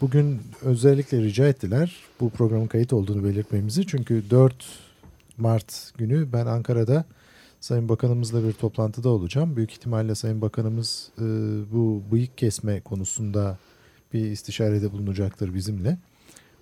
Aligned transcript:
Bugün 0.00 0.40
özellikle 0.62 1.22
rica 1.22 1.48
ettiler 1.48 1.96
bu 2.20 2.30
programın 2.30 2.66
kayıt 2.66 2.92
olduğunu 2.92 3.24
belirtmemizi. 3.24 3.86
Çünkü 3.86 4.30
4 4.30 4.54
Mart 5.38 5.92
günü 5.98 6.32
ben 6.32 6.46
Ankara'da 6.46 7.04
Sayın 7.60 7.88
Bakanımızla 7.88 8.48
bir 8.48 8.52
toplantıda 8.52 9.08
olacağım. 9.08 9.56
Büyük 9.56 9.72
ihtimalle 9.72 10.14
Sayın 10.14 10.40
Bakanımız 10.40 11.10
e, 11.18 11.22
bu 11.72 12.02
bıyık 12.12 12.38
kesme 12.38 12.80
konusunda 12.80 13.58
bir 14.12 14.24
istişarede 14.24 14.92
bulunacaktır 14.92 15.54
bizimle. 15.54 15.98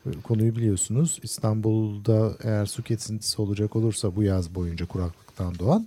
E, 0.06 0.20
konuyu 0.22 0.56
biliyorsunuz. 0.56 1.20
İstanbul'da 1.22 2.32
eğer 2.42 2.66
su 2.66 2.82
kesintisi 2.82 3.42
olacak 3.42 3.76
olursa 3.76 4.16
bu 4.16 4.22
yaz 4.22 4.54
boyunca 4.54 4.86
kuraklıktan 4.86 5.58
doğan 5.58 5.86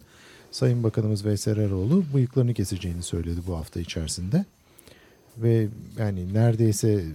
Sayın 0.51 0.83
Bakanımız 0.83 1.25
Veysel 1.25 1.57
Eroğlu 1.57 2.03
bıyıklarını 2.13 2.53
keseceğini 2.53 3.03
söyledi 3.03 3.39
bu 3.47 3.57
hafta 3.57 3.79
içerisinde 3.79 4.45
ve 5.37 5.67
yani 5.99 6.33
neredeyse 6.33 7.05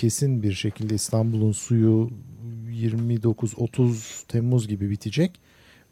kesin 0.00 0.42
bir 0.42 0.52
şekilde 0.52 0.94
İstanbul'un 0.94 1.52
suyu 1.52 2.10
29-30 2.70 4.26
Temmuz 4.28 4.68
gibi 4.68 4.90
bitecek 4.90 5.40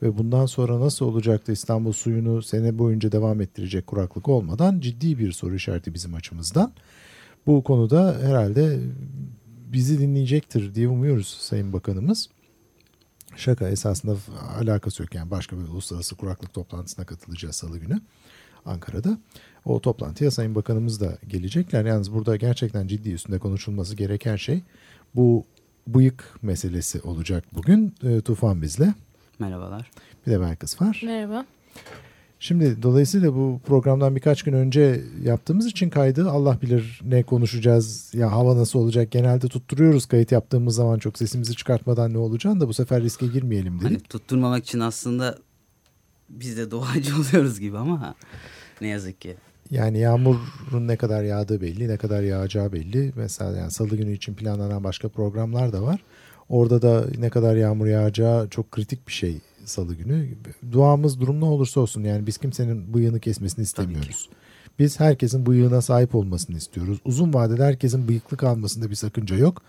ve 0.02 0.18
bundan 0.18 0.46
sonra 0.46 0.80
nasıl 0.80 1.06
olacaktı 1.06 1.52
İstanbul 1.52 1.92
suyunu 1.92 2.42
sene 2.42 2.78
boyunca 2.78 3.12
devam 3.12 3.40
ettirecek 3.40 3.86
kuraklık 3.86 4.28
olmadan 4.28 4.80
ciddi 4.80 5.18
bir 5.18 5.32
soru 5.32 5.54
işareti 5.54 5.94
bizim 5.94 6.14
açımızdan. 6.14 6.72
Bu 7.46 7.64
konuda 7.64 8.18
herhalde 8.22 8.80
bizi 9.72 9.98
dinleyecektir 9.98 10.74
diye 10.74 10.88
umuyoruz 10.88 11.28
Sayın 11.28 11.72
Bakanımız. 11.72 12.28
Şaka 13.36 13.68
esasında 13.68 14.16
alakası 14.58 15.02
yok 15.02 15.14
yani 15.14 15.30
başka 15.30 15.58
bir 15.58 15.62
uluslararası 15.62 16.16
kuraklık 16.16 16.54
toplantısına 16.54 17.06
katılacağız 17.06 17.56
salı 17.56 17.78
günü 17.78 18.00
Ankara'da. 18.68 19.18
O 19.64 19.80
toplantıya 19.80 20.30
Sayın 20.30 20.54
Bakanımız 20.54 21.00
da 21.00 21.18
gelecekler. 21.28 21.84
Yalnız 21.84 22.12
burada 22.12 22.36
gerçekten 22.36 22.86
ciddi 22.86 23.10
üstünde 23.10 23.38
konuşulması 23.38 23.96
gereken 23.96 24.36
şey 24.36 24.62
bu 25.14 25.44
bıyık 25.86 26.38
meselesi 26.42 27.00
olacak 27.00 27.44
bugün. 27.52 27.94
E, 28.02 28.20
Tufan 28.20 28.62
bizle. 28.62 28.94
Merhabalar. 29.38 29.90
Bir 30.26 30.32
de 30.32 30.40
Belkıs 30.40 30.82
var. 30.82 31.02
Merhaba. 31.04 31.46
Şimdi 32.40 32.82
dolayısıyla 32.82 33.34
bu 33.34 33.60
programdan 33.66 34.16
birkaç 34.16 34.42
gün 34.42 34.52
önce 34.52 35.04
yaptığımız 35.22 35.66
için 35.66 35.90
kaydı 35.90 36.30
Allah 36.30 36.58
bilir 36.62 37.00
ne 37.04 37.22
konuşacağız 37.22 38.14
ya 38.14 38.32
hava 38.32 38.56
nasıl 38.56 38.78
olacak 38.78 39.10
genelde 39.10 39.48
tutturuyoruz 39.48 40.06
kayıt 40.06 40.32
yaptığımız 40.32 40.74
zaman 40.74 40.98
çok 40.98 41.18
sesimizi 41.18 41.56
çıkartmadan 41.56 42.12
ne 42.12 42.18
olacağını 42.18 42.60
da 42.60 42.68
bu 42.68 42.74
sefer 42.74 43.02
riske 43.02 43.26
girmeyelim 43.26 43.74
dedik. 43.74 43.84
Hani 43.84 44.00
tutturmamak 44.00 44.64
için 44.64 44.80
aslında 44.80 45.38
biz 46.28 46.56
de 46.56 46.70
doğacı 46.70 47.14
oluyoruz 47.20 47.60
gibi 47.60 47.78
ama 47.78 48.14
ne 48.80 48.88
yazık 48.88 49.20
ki. 49.20 49.34
Yani 49.70 49.98
yağmurun 49.98 50.88
ne 50.88 50.96
kadar 50.96 51.22
yağdığı 51.22 51.60
belli, 51.60 51.88
ne 51.88 51.96
kadar 51.96 52.22
yağacağı 52.22 52.72
belli. 52.72 53.12
Mesela 53.16 53.56
yani 53.56 53.70
salı 53.70 53.96
günü 53.96 54.12
için 54.12 54.34
planlanan 54.34 54.84
başka 54.84 55.08
programlar 55.08 55.72
da 55.72 55.82
var. 55.82 56.02
Orada 56.48 56.82
da 56.82 57.04
ne 57.18 57.30
kadar 57.30 57.56
yağmur 57.56 57.86
yağacağı 57.86 58.48
çok 58.48 58.70
kritik 58.70 59.08
bir 59.08 59.12
şey 59.12 59.38
salı 59.64 59.94
günü. 59.94 60.28
Duamız 60.72 61.20
durum 61.20 61.40
ne 61.40 61.44
olursa 61.44 61.80
olsun 61.80 62.04
yani 62.04 62.26
biz 62.26 62.38
kimsenin 62.38 62.94
bıyığını 62.94 63.20
kesmesini 63.20 63.62
istemiyoruz. 63.62 64.28
Biz 64.78 65.00
herkesin 65.00 65.46
bıyığına 65.46 65.82
sahip 65.82 66.14
olmasını 66.14 66.56
istiyoruz. 66.56 66.98
Uzun 67.04 67.34
vadede 67.34 67.64
herkesin 67.64 68.08
bıyıklı 68.08 68.36
kalmasında 68.36 68.90
bir 68.90 68.94
sakınca 68.94 69.36
yok. 69.36 69.62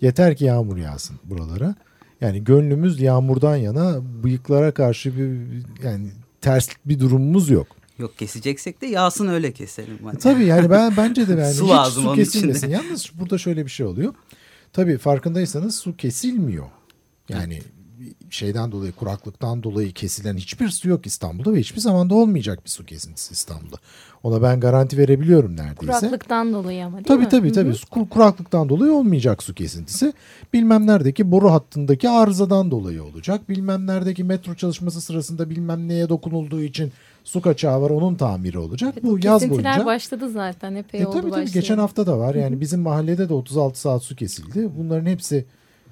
Yeter 0.00 0.36
ki 0.36 0.44
yağmur 0.44 0.76
yağsın 0.76 1.16
buralara. 1.24 1.74
Yani 2.20 2.44
gönlümüz 2.44 3.00
yağmurdan 3.00 3.56
yana 3.56 4.00
bıyıklara 4.22 4.74
karşı 4.74 5.18
bir 5.18 5.38
yani 5.84 6.08
ters 6.40 6.68
bir 6.86 7.00
durumumuz 7.00 7.50
yok. 7.50 7.66
Yok 7.98 8.18
keseceksek 8.18 8.80
de 8.80 8.86
yağsın 8.86 9.28
öyle 9.28 9.52
keselim. 9.52 9.98
Hani. 10.04 10.18
Tabii 10.18 10.44
yani 10.44 10.70
ben 10.70 10.96
bence 10.96 11.28
de 11.28 11.32
yani 11.40 11.54
su 11.54 11.66
hiç 11.66 11.92
su 11.92 12.14
kesilmesin. 12.14 12.58
içinde. 12.68 12.72
Yalnız 12.72 13.10
burada 13.20 13.38
şöyle 13.38 13.64
bir 13.64 13.70
şey 13.70 13.86
oluyor. 13.86 14.14
Tabii 14.72 14.98
farkındaysanız 14.98 15.76
su 15.76 15.96
kesilmiyor. 15.96 16.66
Yani 17.28 17.62
şeyden 18.30 18.72
dolayı 18.72 18.92
kuraklıktan 18.92 19.62
dolayı 19.62 19.92
kesilen 19.92 20.36
hiçbir 20.36 20.68
su 20.68 20.88
yok 20.88 21.06
İstanbul'da 21.06 21.54
ve 21.54 21.60
hiçbir 21.60 21.80
zamanda 21.80 22.14
olmayacak 22.14 22.64
bir 22.64 22.70
su 22.70 22.84
kesintisi 22.86 23.32
İstanbul'da. 23.32 23.76
Ona 24.22 24.42
ben 24.42 24.60
garanti 24.60 24.98
verebiliyorum 24.98 25.56
neredeyse. 25.56 25.76
Kuraklıktan 26.00 26.52
dolayı 26.52 26.84
ama 26.86 26.96
değil 26.96 27.06
Tabii 27.06 27.22
mi? 27.22 27.28
tabii 27.28 27.52
tabii. 27.52 27.74
Kur- 27.90 28.08
Kuraklıktan 28.08 28.68
dolayı 28.68 28.92
olmayacak 28.92 29.42
su 29.42 29.54
kesintisi. 29.54 30.12
Bilmem 30.52 30.86
neredeki 30.86 31.30
boru 31.30 31.50
hattındaki 31.52 32.08
arızadan 32.08 32.70
dolayı 32.70 33.04
olacak. 33.04 33.48
Bilmem 33.48 33.86
neredeki 33.86 34.24
metro 34.24 34.54
çalışması 34.54 35.00
sırasında 35.00 35.50
bilmem 35.50 35.88
neye 35.88 36.08
dokunulduğu 36.08 36.62
için 36.62 36.92
su 37.24 37.40
kaçağı 37.42 37.82
var 37.82 37.90
onun 37.90 38.14
tamiri 38.14 38.58
olacak. 38.58 38.90
Evet, 38.94 39.04
Bu 39.04 39.18
yaz 39.22 39.40
kesintiler 39.42 39.72
boyunca. 39.72 39.86
başladı 39.86 40.30
zaten 40.30 40.74
epey 40.74 41.00
E, 41.00 41.06
oldu 41.06 41.20
tabii 41.20 41.30
tabii 41.30 41.52
geçen 41.52 41.78
hafta 41.78 42.06
da 42.06 42.18
var. 42.18 42.34
Yani 42.34 42.60
bizim 42.60 42.80
mahallede 42.80 43.28
de 43.28 43.34
36 43.34 43.80
saat 43.80 44.02
su 44.02 44.16
kesildi. 44.16 44.70
Bunların 44.78 45.06
hepsi 45.06 45.46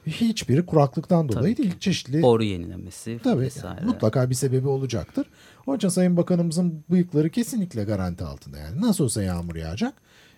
hiçbiri 0.07 0.67
kuraklıktan 0.67 1.29
dolayı 1.29 1.55
Tabii 1.57 1.65
değil. 1.69 1.79
Çeşitli 1.79 2.23
Boru 2.23 2.45
yenilemesi 2.45 3.21
Tabii 3.25 3.41
vesaire. 3.41 3.77
yani 3.81 3.87
mutlaka 3.91 4.31
bir 4.31 4.35
sebebi 4.35 4.69
olacaktır. 4.69 5.27
Onun 5.67 5.77
için 5.77 5.89
Sayın 5.89 6.17
Bakanımızın 6.17 6.85
bıyıkları 6.91 7.31
kesinlikle 7.31 7.85
garanti 7.85 8.25
altında 8.25 8.59
yani. 8.59 8.81
Nasıl 8.81 9.05
olsa 9.05 9.23
yağmur 9.23 9.57
yağacak. 9.57 9.95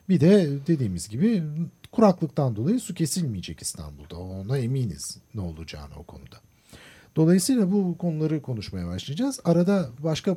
Bir 0.09 0.21
de 0.21 0.49
dediğimiz 0.67 1.09
gibi 1.09 1.43
kuraklıktan 1.93 2.57
dolayı 2.57 2.81
su 2.81 2.95
kesilmeyecek 2.95 3.63
İstanbul'da. 3.63 4.17
Ona 4.19 4.59
eminiz 4.59 5.19
ne 5.35 5.41
olacağını 5.41 5.95
o 5.99 6.03
konuda. 6.03 6.37
Dolayısıyla 7.17 7.73
bu 7.73 7.99
konuları 7.99 8.43
konuşmaya 8.43 8.87
başlayacağız. 8.87 9.41
Arada 9.45 9.89
başka 9.99 10.37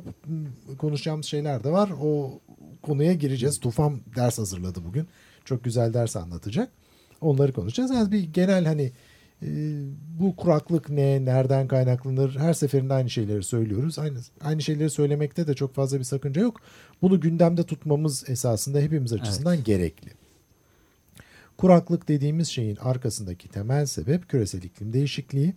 konuşacağımız 0.78 1.26
şeyler 1.26 1.64
de 1.64 1.70
var. 1.70 1.90
O 2.02 2.40
konuya 2.82 3.12
gireceğiz. 3.12 3.60
Tufan 3.60 4.00
ders 4.16 4.38
hazırladı 4.38 4.84
bugün. 4.84 5.08
Çok 5.44 5.64
güzel 5.64 5.94
ders 5.94 6.16
anlatacak. 6.16 6.72
Onları 7.20 7.52
konuşacağız. 7.52 7.90
Yani 7.90 8.12
bir 8.12 8.22
genel 8.32 8.64
hani 8.64 8.92
e, 9.42 9.48
bu 10.20 10.36
kuraklık 10.36 10.90
ne, 10.90 11.24
nereden 11.24 11.68
kaynaklanır? 11.68 12.36
Her 12.36 12.54
seferinde 12.54 12.94
aynı 12.94 13.10
şeyleri 13.10 13.42
söylüyoruz. 13.42 13.98
Aynı 13.98 14.18
aynı 14.40 14.62
şeyleri 14.62 14.90
söylemekte 14.90 15.46
de 15.46 15.54
çok 15.54 15.74
fazla 15.74 15.98
bir 15.98 16.04
sakınca 16.04 16.42
yok. 16.42 16.60
Bunu 17.02 17.20
gündemde 17.20 17.62
tutmamız 17.62 18.30
esasında 18.30 18.78
hepimiz 18.78 19.12
açısından 19.12 19.64
gerekli. 19.64 20.10
Kuraklık 21.56 22.08
dediğimiz 22.08 22.48
şeyin 22.48 22.76
arkasındaki 22.76 23.48
temel 23.48 23.86
sebep 23.86 24.28
küresel 24.28 24.62
iklim 24.62 24.92
değişikliği. 24.92 25.54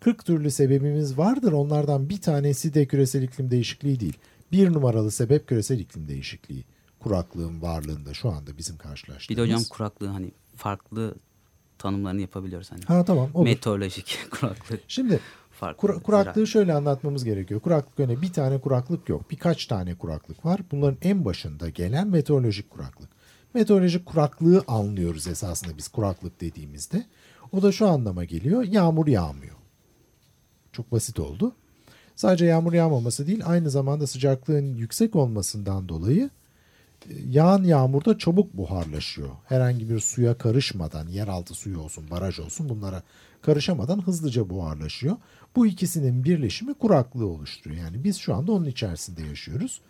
40 0.00 0.24
türlü 0.24 0.50
sebebimiz 0.50 1.18
vardır. 1.18 1.52
Onlardan 1.52 2.08
bir 2.08 2.20
tanesi 2.20 2.74
de 2.74 2.86
küresel 2.86 3.22
iklim 3.22 3.50
değişikliği 3.50 4.00
değil. 4.00 4.18
Bir 4.52 4.72
numaralı 4.72 5.10
sebep 5.10 5.46
küresel 5.48 5.78
iklim 5.78 6.08
değişikliği. 6.08 6.64
Kuraklığın 7.00 7.62
varlığında 7.62 8.14
şu 8.14 8.30
anda 8.30 8.58
bizim 8.58 8.76
karşılaştığımız. 8.76 9.28
Bir 9.28 9.36
de 9.36 9.42
hocam 9.54 9.62
kuraklığı 9.70 10.06
hani 10.06 10.30
farklı 10.56 11.14
tanımlarını 11.78 12.20
yapabiliyoruz. 12.20 12.72
Hani 12.72 12.80
Ha 12.82 13.04
tamam 13.04 13.30
olur. 13.34 13.44
meteorolojik 13.44 14.18
kuraklık 14.30 14.80
Şimdi 14.88 15.20
farklı. 15.50 15.80
Kura- 15.88 16.02
kuraklığı 16.02 16.32
ziraat. 16.34 16.48
şöyle 16.48 16.74
anlatmamız 16.74 17.24
gerekiyor. 17.24 17.60
Kuraklık 17.60 18.00
öyle 18.00 18.22
bir 18.22 18.32
tane 18.32 18.60
kuraklık 18.60 19.08
yok. 19.08 19.30
Birkaç 19.30 19.66
tane 19.66 19.94
kuraklık 19.94 20.44
var. 20.44 20.60
Bunların 20.72 20.98
en 21.02 21.24
başında 21.24 21.68
gelen 21.68 22.08
meteorolojik 22.08 22.70
kuraklık. 22.70 23.08
Meteorolojik 23.54 24.06
kuraklığı 24.06 24.64
anlıyoruz 24.68 25.26
esasında 25.26 25.76
biz 25.78 25.88
kuraklık 25.88 26.40
dediğimizde. 26.40 27.06
O 27.52 27.62
da 27.62 27.72
şu 27.72 27.88
anlama 27.88 28.24
geliyor. 28.24 28.62
Yağmur 28.64 29.06
yağmıyor. 29.06 29.56
Çok 30.76 30.92
basit 30.92 31.20
oldu. 31.20 31.52
Sadece 32.16 32.46
yağmur 32.46 32.72
yağmaması 32.72 33.26
değil 33.26 33.42
aynı 33.44 33.70
zamanda 33.70 34.06
sıcaklığın 34.06 34.74
yüksek 34.74 35.16
olmasından 35.16 35.88
dolayı 35.88 36.30
e, 37.10 37.14
yağan 37.28 37.64
yağmur 37.64 38.04
da 38.04 38.18
çabuk 38.18 38.56
buharlaşıyor. 38.56 39.28
Herhangi 39.44 39.90
bir 39.90 40.00
suya 40.00 40.38
karışmadan, 40.38 41.08
yeraltı 41.08 41.54
suyu 41.54 41.80
olsun, 41.80 42.10
baraj 42.10 42.38
olsun 42.38 42.68
bunlara 42.68 43.02
karışamadan 43.42 44.02
hızlıca 44.02 44.50
buharlaşıyor. 44.50 45.16
Bu 45.56 45.66
ikisinin 45.66 46.24
birleşimi 46.24 46.74
kuraklığı 46.74 47.26
oluşturuyor. 47.26 47.80
Yani 47.80 48.04
biz 48.04 48.16
şu 48.16 48.34
anda 48.34 48.52
onun 48.52 48.66
içerisinde 48.66 49.22
yaşıyoruz. 49.22 49.80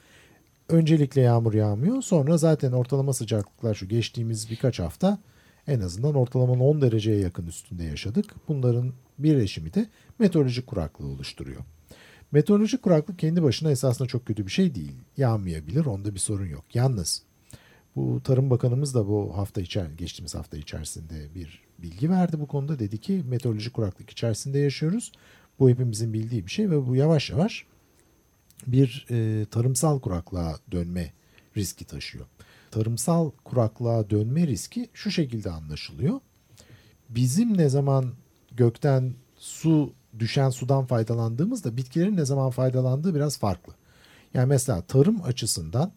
Öncelikle 0.69 1.21
yağmur 1.21 1.55
yağmıyor. 1.55 2.03
Sonra 2.03 2.39
zaten 2.39 2.73
ortalama 2.73 3.13
sıcaklıklar 3.13 3.75
şu 3.75 3.89
geçtiğimiz 3.89 4.51
birkaç 4.51 4.79
hafta 4.79 5.19
en 5.67 5.81
azından 5.81 6.15
ortalamanın 6.15 6.61
10 6.61 6.83
dereceye 6.83 7.19
yakın 7.21 7.47
üstünde 7.47 7.85
yaşadık. 7.85 8.35
Bunların 8.49 8.93
birleşimi 9.19 9.75
de 9.75 9.87
meteorolojik 10.19 10.67
kuraklığı 10.67 11.07
oluşturuyor. 11.07 11.61
Meteorolojik 12.33 12.83
kuraklık 12.83 13.19
kendi 13.19 13.43
başına 13.43 13.71
esasında 13.71 14.09
çok 14.09 14.27
kötü 14.27 14.47
bir 14.47 14.53
şey 14.53 14.75
değil. 14.75 14.95
Yağmayabilir, 15.17 15.87
onda 15.87 16.15
bir 16.15 16.19
sorun 16.19 16.47
yok. 16.47 16.65
Yalnız 16.75 17.23
Bu 17.97 18.21
Tarım 18.25 18.51
Bakanımız 18.51 18.95
da 18.95 19.09
bu 19.09 19.37
hafta 19.37 19.61
içer, 19.61 19.87
geçtiğimiz 19.87 20.35
hafta 20.35 20.57
içerisinde 20.57 21.35
bir 21.35 21.63
bilgi 21.79 22.11
verdi 22.11 22.41
bu 22.41 22.47
konuda. 22.47 22.79
Dedi 22.79 22.99
ki 22.99 23.23
meteorolojik 23.29 23.75
kuraklık 23.75 24.11
içerisinde 24.11 24.59
yaşıyoruz. 24.59 25.13
Bu 25.59 25.71
hepimizin 25.71 26.13
bildiği 26.13 26.47
bir 26.47 26.51
şey 26.51 26.71
ve 26.71 26.87
bu 26.87 26.97
yavaş 26.97 27.31
yavaş 27.31 27.67
bir 28.67 29.07
e, 29.11 29.47
tarımsal 29.51 30.01
kuraklığa 30.01 30.59
dönme 30.73 31.13
riski 31.57 31.85
taşıyor. 31.85 32.27
Tarımsal 32.71 33.31
kuraklığa 33.45 34.11
dönme 34.11 34.47
riski 34.47 34.89
şu 34.95 35.11
şekilde 35.11 35.51
anlaşılıyor. 35.51 36.21
Bizim 37.09 37.59
ne 37.59 37.69
zaman 37.69 38.13
gökten 38.57 39.15
su 39.37 39.93
düşen 40.19 40.51
sudan 40.51 40.87
faydalandığımızda 40.87 41.77
bitkilerin 41.77 42.17
ne 42.17 42.25
zaman 42.25 42.51
faydalandığı 42.51 43.15
biraz 43.15 43.39
farklı. 43.39 43.73
Yani 44.35 44.49
mesela 44.49 44.83
tarım 44.83 45.23
açısından 45.23 45.93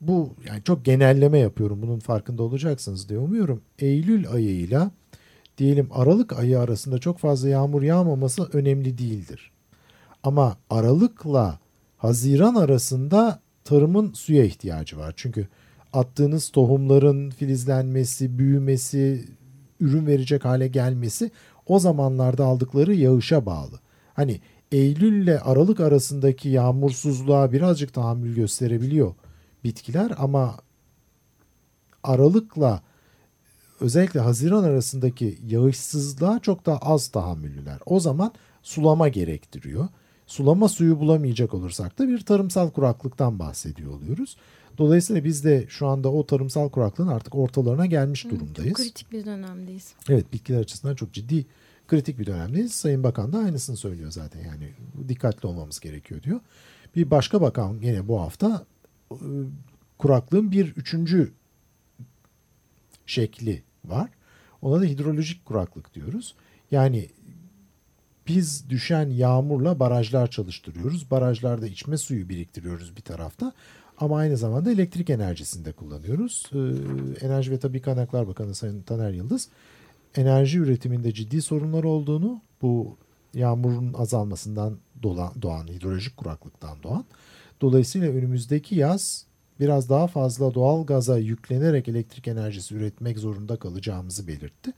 bu 0.00 0.34
yani 0.48 0.62
çok 0.62 0.84
genelleme 0.84 1.38
yapıyorum 1.38 1.82
bunun 1.82 1.98
farkında 1.98 2.42
olacaksınız 2.42 3.08
diye 3.08 3.18
umuyorum. 3.18 3.62
Eylül 3.78 4.30
ayıyla 4.30 4.90
diyelim 5.58 5.88
Aralık 5.92 6.38
ayı 6.38 6.60
arasında 6.60 6.98
çok 6.98 7.18
fazla 7.18 7.48
yağmur 7.48 7.82
yağmaması 7.82 8.48
önemli 8.52 8.98
değildir. 8.98 9.50
Ama 10.22 10.56
Aralık'la 10.70 11.58
Haziran 11.96 12.54
arasında 12.54 13.40
tarımın 13.64 14.12
suya 14.12 14.44
ihtiyacı 14.44 14.98
var. 14.98 15.12
Çünkü 15.16 15.48
attığınız 15.92 16.48
tohumların 16.48 17.30
filizlenmesi, 17.30 18.38
büyümesi, 18.38 19.28
ürün 19.80 20.06
verecek 20.06 20.44
hale 20.44 20.68
gelmesi 20.68 21.30
o 21.66 21.78
zamanlarda 21.78 22.44
aldıkları 22.44 22.94
yağışa 22.94 23.46
bağlı. 23.46 23.80
Hani 24.14 24.40
Eylül 24.72 25.22
ile 25.22 25.40
Aralık 25.40 25.80
arasındaki 25.80 26.48
yağmursuzluğa 26.48 27.52
birazcık 27.52 27.94
tahammül 27.94 28.34
gösterebiliyor 28.34 29.14
bitkiler 29.64 30.12
ama 30.18 30.58
Aralık'la 32.02 32.82
özellikle 33.80 34.20
Haziran 34.20 34.64
arasındaki 34.64 35.38
yağışsızlığa 35.46 36.38
çok 36.38 36.66
daha 36.66 36.78
az 36.78 37.08
tahammüllüler. 37.08 37.78
O 37.86 38.00
zaman 38.00 38.32
sulama 38.62 39.08
gerektiriyor. 39.08 39.88
Sulama 40.26 40.68
suyu 40.68 41.00
bulamayacak 41.00 41.54
olursak 41.54 41.98
da 41.98 42.08
bir 42.08 42.20
tarımsal 42.20 42.70
kuraklıktan 42.70 43.38
bahsediyor 43.38 43.92
oluyoruz. 43.92 44.36
Dolayısıyla 44.78 45.24
biz 45.24 45.44
de 45.44 45.66
şu 45.68 45.86
anda 45.86 46.12
o 46.12 46.26
tarımsal 46.26 46.68
kuraklığın 46.68 47.08
artık 47.08 47.34
ortalarına 47.34 47.86
gelmiş 47.86 48.24
durumdayız. 48.24 48.68
Çok 48.68 48.76
kritik 48.76 49.12
bir 49.12 49.24
dönemdeyiz. 49.24 49.94
Evet 50.08 50.32
bitkiler 50.32 50.60
açısından 50.60 50.94
çok 50.94 51.12
ciddi 51.12 51.46
kritik 51.88 52.18
bir 52.18 52.26
dönemdeyiz. 52.26 52.72
Sayın 52.72 53.02
Bakan 53.02 53.32
da 53.32 53.38
aynısını 53.38 53.76
söylüyor 53.76 54.10
zaten 54.10 54.40
yani 54.40 54.72
dikkatli 55.08 55.46
olmamız 55.46 55.80
gerekiyor 55.80 56.22
diyor. 56.22 56.40
Bir 56.96 57.10
başka 57.10 57.40
bakan 57.40 57.78
yine 57.82 58.08
bu 58.08 58.20
hafta 58.20 58.66
e, 59.12 59.16
kuraklığın 59.98 60.52
bir 60.52 60.66
üçüncü 60.66 61.32
şekli 63.06 63.62
var. 63.84 64.10
Ona 64.62 64.80
da 64.80 64.84
hidrolojik 64.84 65.44
kuraklık 65.44 65.94
diyoruz. 65.94 66.34
Yani 66.70 67.08
biz 68.26 68.70
düşen 68.70 69.10
yağmurla 69.10 69.78
barajlar 69.78 70.30
çalıştırıyoruz. 70.30 71.10
Barajlarda 71.10 71.66
içme 71.66 71.96
suyu 71.96 72.28
biriktiriyoruz 72.28 72.96
bir 72.96 73.02
tarafta. 73.02 73.52
Ama 73.98 74.16
aynı 74.16 74.36
zamanda 74.36 74.70
elektrik 74.70 75.10
enerjisini 75.10 75.64
de 75.64 75.72
kullanıyoruz. 75.72 76.50
Ee, 76.52 77.26
Enerji 77.26 77.50
ve 77.50 77.58
Tabi 77.58 77.80
Kaynaklar 77.80 78.28
Bakanı 78.28 78.54
Sayın 78.54 78.82
Taner 78.82 79.10
Yıldız 79.10 79.48
enerji 80.18 80.58
üretiminde 80.58 81.12
ciddi 81.12 81.42
sorunlar 81.42 81.84
olduğunu, 81.84 82.40
bu 82.62 82.96
yağmurun 83.34 83.94
azalmasından 83.94 84.78
doğan, 85.42 85.66
hidrolojik 85.68 86.16
kuraklıktan 86.16 86.82
doğan. 86.82 87.04
Dolayısıyla 87.60 88.08
önümüzdeki 88.08 88.76
yaz 88.76 89.26
biraz 89.60 89.90
daha 89.90 90.06
fazla 90.06 90.54
doğal 90.54 90.86
gaza 90.86 91.18
yüklenerek 91.18 91.88
elektrik 91.88 92.28
enerjisi 92.28 92.74
üretmek 92.74 93.18
zorunda 93.18 93.56
kalacağımızı 93.56 94.28
belirtti. 94.28 94.72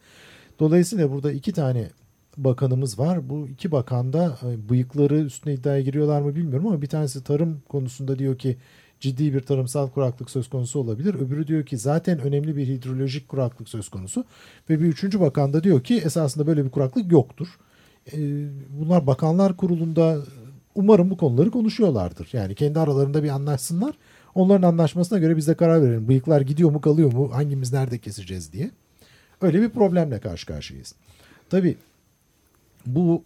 Dolayısıyla 0.60 1.12
burada 1.12 1.32
iki 1.32 1.52
tane 1.52 1.90
bakanımız 2.36 2.98
var. 2.98 3.30
Bu 3.30 3.48
iki 3.48 3.72
bakan 3.72 4.12
da 4.12 4.38
e, 4.42 4.68
bıyıkları 4.68 5.18
üstüne 5.18 5.54
iddiaya 5.54 5.80
giriyorlar 5.80 6.20
mı 6.20 6.36
bilmiyorum 6.36 6.66
ama 6.66 6.82
bir 6.82 6.86
tanesi 6.86 7.24
tarım 7.24 7.62
konusunda 7.68 8.18
diyor 8.18 8.38
ki 8.38 8.56
ciddi 9.00 9.34
bir 9.34 9.40
tarımsal 9.40 9.88
kuraklık 9.90 10.30
söz 10.30 10.48
konusu 10.48 10.78
olabilir. 10.80 11.14
Öbürü 11.14 11.46
diyor 11.46 11.66
ki 11.66 11.78
zaten 11.78 12.18
önemli 12.18 12.56
bir 12.56 12.66
hidrolojik 12.66 13.28
kuraklık 13.28 13.68
söz 13.68 13.88
konusu. 13.88 14.24
Ve 14.70 14.80
bir 14.80 14.86
üçüncü 14.86 15.20
bakan 15.20 15.52
da 15.52 15.64
diyor 15.64 15.84
ki 15.84 15.96
esasında 15.96 16.46
böyle 16.46 16.64
bir 16.64 16.70
kuraklık 16.70 17.12
yoktur. 17.12 17.48
E, 18.12 18.18
bunlar 18.80 19.06
bakanlar 19.06 19.56
kurulunda 19.56 20.18
umarım 20.74 21.10
bu 21.10 21.16
konuları 21.16 21.50
konuşuyorlardır. 21.50 22.28
Yani 22.32 22.54
kendi 22.54 22.80
aralarında 22.80 23.22
bir 23.22 23.28
anlaşsınlar. 23.28 23.94
Onların 24.34 24.68
anlaşmasına 24.68 25.18
göre 25.18 25.36
biz 25.36 25.48
de 25.48 25.54
karar 25.54 25.82
verelim. 25.82 26.08
Bıyıklar 26.08 26.40
gidiyor 26.40 26.70
mu 26.70 26.80
kalıyor 26.80 27.12
mu 27.12 27.30
hangimiz 27.32 27.72
nerede 27.72 27.98
keseceğiz 27.98 28.52
diye. 28.52 28.70
Öyle 29.40 29.62
bir 29.62 29.70
problemle 29.70 30.20
karşı 30.20 30.46
karşıyayız. 30.46 30.94
Tabii 31.50 31.76
bu 32.86 33.24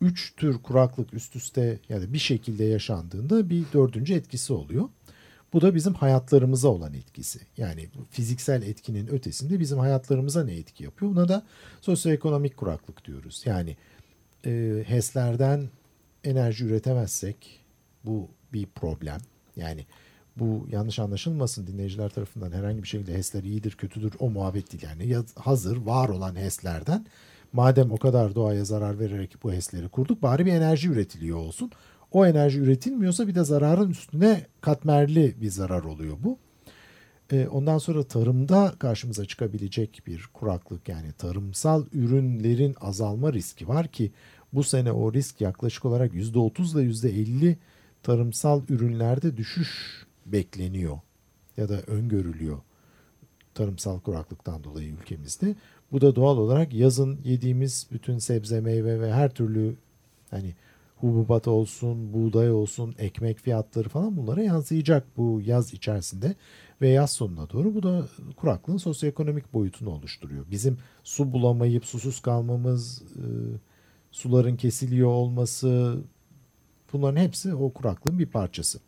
üç 0.00 0.36
tür 0.36 0.58
kuraklık 0.58 1.14
üst 1.14 1.36
üste 1.36 1.78
yani 1.88 2.12
bir 2.12 2.18
şekilde 2.18 2.64
yaşandığında 2.64 3.50
bir 3.50 3.64
dördüncü 3.72 4.14
etkisi 4.14 4.52
oluyor. 4.52 4.88
Bu 5.52 5.60
da 5.60 5.74
bizim 5.74 5.94
hayatlarımıza 5.94 6.68
olan 6.68 6.94
etkisi. 6.94 7.40
Yani 7.56 7.88
fiziksel 8.10 8.62
etkinin 8.62 9.06
ötesinde 9.06 9.60
bizim 9.60 9.78
hayatlarımıza 9.78 10.44
ne 10.44 10.54
etki 10.54 10.84
yapıyor? 10.84 11.12
Buna 11.12 11.28
da 11.28 11.46
sosyoekonomik 11.80 12.56
kuraklık 12.56 13.04
diyoruz. 13.04 13.42
Yani 13.44 13.76
e, 14.46 14.84
HES'lerden 14.86 15.68
enerji 16.24 16.64
üretemezsek 16.64 17.60
bu 18.04 18.28
bir 18.52 18.66
problem. 18.66 19.20
Yani 19.56 19.86
bu 20.36 20.66
yanlış 20.72 20.98
anlaşılmasın 20.98 21.66
dinleyiciler 21.66 22.08
tarafından 22.08 22.52
herhangi 22.52 22.82
bir 22.82 22.88
şekilde 22.88 23.14
HES'ler 23.14 23.42
iyidir 23.42 23.72
kötüdür 23.72 24.12
o 24.18 24.30
muhabbet 24.30 24.72
değil. 24.72 24.82
Yani 24.82 25.24
hazır 25.34 25.76
var 25.76 26.08
olan 26.08 26.36
HES'lerden 26.36 27.06
madem 27.52 27.92
o 27.92 27.96
kadar 27.96 28.34
doğaya 28.34 28.64
zarar 28.64 28.98
vererek 28.98 29.36
bu 29.42 29.52
HES'leri 29.52 29.88
kurduk 29.88 30.22
bari 30.22 30.46
bir 30.46 30.52
enerji 30.52 30.88
üretiliyor 30.88 31.38
olsun. 31.38 31.70
O 32.12 32.26
enerji 32.26 32.58
üretilmiyorsa 32.58 33.28
bir 33.28 33.34
de 33.34 33.44
zararın 33.44 33.90
üstüne 33.90 34.46
katmerli 34.60 35.34
bir 35.40 35.50
zarar 35.50 35.84
oluyor 35.84 36.16
bu. 36.20 36.38
Ee, 37.32 37.48
ondan 37.48 37.78
sonra 37.78 38.02
tarımda 38.02 38.74
karşımıza 38.78 39.24
çıkabilecek 39.24 40.02
bir 40.06 40.28
kuraklık 40.34 40.88
yani 40.88 41.12
tarımsal 41.12 41.86
ürünlerin 41.92 42.76
azalma 42.80 43.32
riski 43.32 43.68
var 43.68 43.88
ki 43.88 44.12
bu 44.52 44.64
sene 44.64 44.92
o 44.92 45.12
risk 45.12 45.40
yaklaşık 45.40 45.84
olarak 45.84 46.14
%30 46.14 46.80
ile 46.80 46.90
%50 46.90 47.56
tarımsal 48.02 48.62
ürünlerde 48.68 49.36
düşüş 49.36 50.06
bekleniyor 50.26 50.98
ya 51.56 51.68
da 51.68 51.80
öngörülüyor 51.80 52.58
tarımsal 53.54 54.00
kuraklıktan 54.00 54.64
dolayı 54.64 54.88
ülkemizde. 54.88 55.54
Bu 55.92 56.00
da 56.00 56.16
doğal 56.16 56.38
olarak 56.38 56.74
yazın 56.74 57.20
yediğimiz 57.24 57.86
bütün 57.92 58.18
sebze, 58.18 58.60
meyve 58.60 59.00
ve 59.00 59.12
her 59.12 59.34
türlü 59.34 59.76
hani 60.30 60.54
hububat 60.96 61.48
olsun, 61.48 62.12
buğday 62.12 62.50
olsun, 62.50 62.94
ekmek 62.98 63.38
fiyatları 63.38 63.88
falan 63.88 64.16
bunlara 64.16 64.42
yansıyacak 64.42 65.06
bu 65.16 65.40
yaz 65.44 65.74
içerisinde 65.74 66.34
ve 66.80 66.88
yaz 66.88 67.12
sonuna 67.12 67.50
doğru. 67.50 67.74
Bu 67.74 67.82
da 67.82 68.08
kuraklığın 68.36 68.76
sosyoekonomik 68.76 69.54
boyutunu 69.54 69.90
oluşturuyor. 69.90 70.44
Bizim 70.50 70.78
su 71.04 71.32
bulamayıp 71.32 71.86
susuz 71.86 72.20
kalmamız, 72.20 73.02
e, 73.02 73.24
suların 74.10 74.56
kesiliyor 74.56 75.08
olması 75.08 75.98
bunların 76.92 77.20
hepsi 77.20 77.54
o 77.54 77.72
kuraklığın 77.72 78.18
bir 78.18 78.26
parçası. 78.26 78.80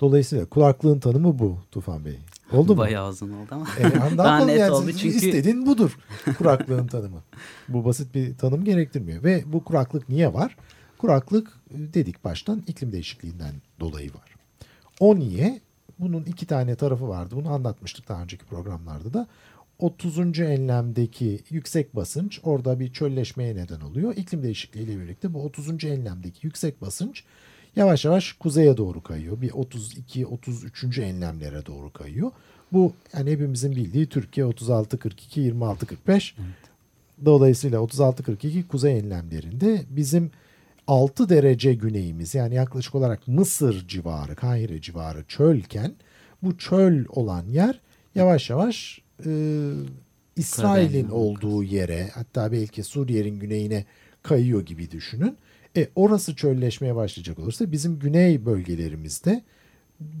Dolayısıyla 0.00 0.46
kuraklığın 0.46 1.00
tanımı 1.00 1.38
bu 1.38 1.58
Tufan 1.70 2.04
Bey. 2.04 2.18
Oldu 2.52 2.72
mu? 2.72 2.78
Bayağı 2.78 3.08
uzun 3.08 3.30
oldu 3.30 3.48
ama. 3.50 3.66
E, 3.78 3.82
Daha 4.18 4.44
net 4.44 4.58
yani 4.58 4.70
oldu 4.72 4.92
çünkü. 4.92 5.16
istediğin 5.16 5.66
budur 5.66 5.98
kuraklığın 6.38 6.86
tanımı. 6.86 7.22
Bu 7.68 7.84
basit 7.84 8.14
bir 8.14 8.36
tanım 8.36 8.64
gerektirmiyor. 8.64 9.24
Ve 9.24 9.44
bu 9.46 9.64
kuraklık 9.64 10.08
niye 10.08 10.34
var? 10.34 10.56
Kuraklık 10.98 11.48
e, 11.70 11.94
dedik 11.94 12.24
baştan 12.24 12.62
iklim 12.66 12.92
değişikliğinden 12.92 13.54
dolayı 13.80 14.14
var. 14.14 14.34
O 15.00 15.16
niye? 15.18 15.60
Bunun 15.98 16.24
iki 16.24 16.46
tane 16.46 16.74
tarafı 16.76 17.08
vardı. 17.08 17.34
Bunu 17.36 17.52
anlatmıştık 17.52 18.08
daha 18.08 18.22
önceki 18.22 18.44
programlarda 18.44 19.14
da. 19.14 19.26
30. 19.78 20.38
enlemdeki 20.40 21.40
yüksek 21.50 21.96
basınç 21.96 22.40
orada 22.42 22.80
bir 22.80 22.92
çölleşmeye 22.92 23.56
neden 23.56 23.80
oluyor. 23.80 24.16
İklim 24.16 24.42
değişikliği 24.42 24.82
ile 24.82 25.00
birlikte 25.00 25.34
bu 25.34 25.44
30. 25.44 25.84
enlemdeki 25.84 26.46
yüksek 26.46 26.80
basınç 26.80 27.24
yavaş 27.76 28.04
yavaş 28.04 28.32
kuzeye 28.32 28.76
doğru 28.76 29.02
kayıyor. 29.02 29.40
Bir 29.40 29.50
32 29.50 30.26
33. 30.26 30.98
enlemlere 30.98 31.66
doğru 31.66 31.92
kayıyor. 31.92 32.30
Bu 32.72 32.92
yani 33.14 33.30
hepimizin 33.30 33.76
bildiği 33.76 34.06
Türkiye 34.06 34.46
36 34.46 34.98
42 34.98 35.40
26 35.40 35.86
45. 35.86 36.34
Evet. 36.38 36.70
Dolayısıyla 37.24 37.80
36 37.80 38.22
42 38.22 38.68
kuzey 38.68 38.98
enlemlerinde 38.98 39.82
bizim 39.90 40.30
6 40.86 41.28
derece 41.28 41.74
güneyimiz 41.74 42.34
yani 42.34 42.54
yaklaşık 42.54 42.94
olarak 42.94 43.28
Mısır 43.28 43.88
civarı, 43.88 44.34
Kahire 44.36 44.80
civarı 44.80 45.24
çölken 45.28 45.94
bu 46.42 46.58
çöl 46.58 47.04
olan 47.08 47.44
yer 47.46 47.80
yavaş 48.14 48.50
yavaş 48.50 49.00
e, 49.26 49.30
İsrail'in 50.36 51.08
olduğu 51.08 51.62
yere 51.64 52.10
hatta 52.14 52.52
belki 52.52 52.82
Suriye'nin 52.82 53.38
güneyine 53.40 53.84
kayıyor 54.22 54.66
gibi 54.66 54.90
düşünün. 54.90 55.36
E, 55.76 55.88
orası 55.94 56.36
çölleşmeye 56.36 56.96
başlayacak 56.96 57.38
olursa 57.38 57.72
bizim 57.72 57.98
güney 57.98 58.46
bölgelerimizde 58.46 59.42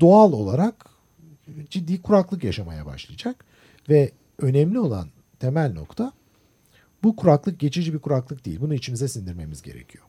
doğal 0.00 0.32
olarak 0.32 0.86
ciddi 1.70 2.02
kuraklık 2.02 2.44
yaşamaya 2.44 2.86
başlayacak. 2.86 3.44
Ve 3.88 4.12
önemli 4.38 4.78
olan 4.78 5.08
temel 5.38 5.72
nokta 5.72 6.12
bu 7.02 7.16
kuraklık 7.16 7.60
geçici 7.60 7.94
bir 7.94 7.98
kuraklık 7.98 8.46
değil. 8.46 8.60
Bunu 8.60 8.74
içimize 8.74 9.08
sindirmemiz 9.08 9.62
gerekiyor. 9.62 10.04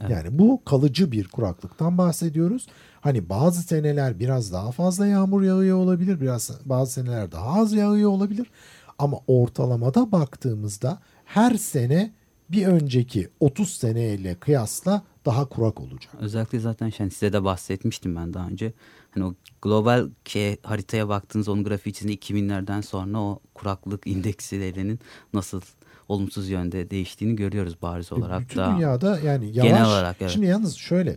Evet. 0.00 0.10
Yani 0.10 0.38
bu 0.38 0.62
kalıcı 0.64 1.12
bir 1.12 1.28
kuraklıktan 1.28 1.98
bahsediyoruz. 1.98 2.66
Hani 3.00 3.28
bazı 3.28 3.62
seneler 3.62 4.18
biraz 4.18 4.52
daha 4.52 4.72
fazla 4.72 5.06
yağmur 5.06 5.42
yağıyor 5.42 5.78
olabilir, 5.78 6.20
biraz 6.20 6.50
bazı 6.64 6.92
seneler 6.92 7.32
daha 7.32 7.60
az 7.60 7.72
yağıyor 7.72 8.10
olabilir. 8.10 8.50
Ama 8.98 9.18
ortalamada 9.26 10.12
baktığımızda 10.12 10.98
her 11.24 11.54
sene 11.54 12.12
bir 12.50 12.66
önceki 12.66 13.28
30 13.40 13.70
seneyle 13.70 14.34
kıyasla 14.34 15.02
daha 15.24 15.48
kurak 15.48 15.80
olacak. 15.80 16.14
Özellikle 16.20 16.60
zaten 16.60 16.90
şey, 16.90 17.10
size 17.10 17.32
de 17.32 17.44
bahsetmiştim 17.44 18.16
ben 18.16 18.34
daha 18.34 18.48
önce. 18.48 18.72
Hani 19.10 19.24
o 19.24 19.34
global 19.62 20.08
şey, 20.24 20.56
haritaya 20.62 21.08
baktığınız 21.08 21.48
onun 21.48 21.64
grafiği 21.64 21.90
içinde 21.90 22.14
2000'lerden 22.14 22.80
sonra 22.80 23.18
o 23.18 23.40
kuraklık 23.54 24.06
indeksilerinin 24.06 25.00
nasıl 25.34 25.60
olumsuz 26.08 26.48
yönde 26.48 26.90
değiştiğini 26.90 27.36
görüyoruz 27.36 27.82
bariz 27.82 28.12
olarak 28.12 28.40
Bütün 28.40 28.60
da. 28.60 28.74
dünyada 28.76 29.20
yani 29.20 29.46
yavaş. 29.46 29.70
Genel 29.70 29.86
olarak, 29.86 30.16
evet. 30.20 30.30
Şimdi 30.30 30.46
yalnız 30.46 30.76
şöyle 30.76 31.16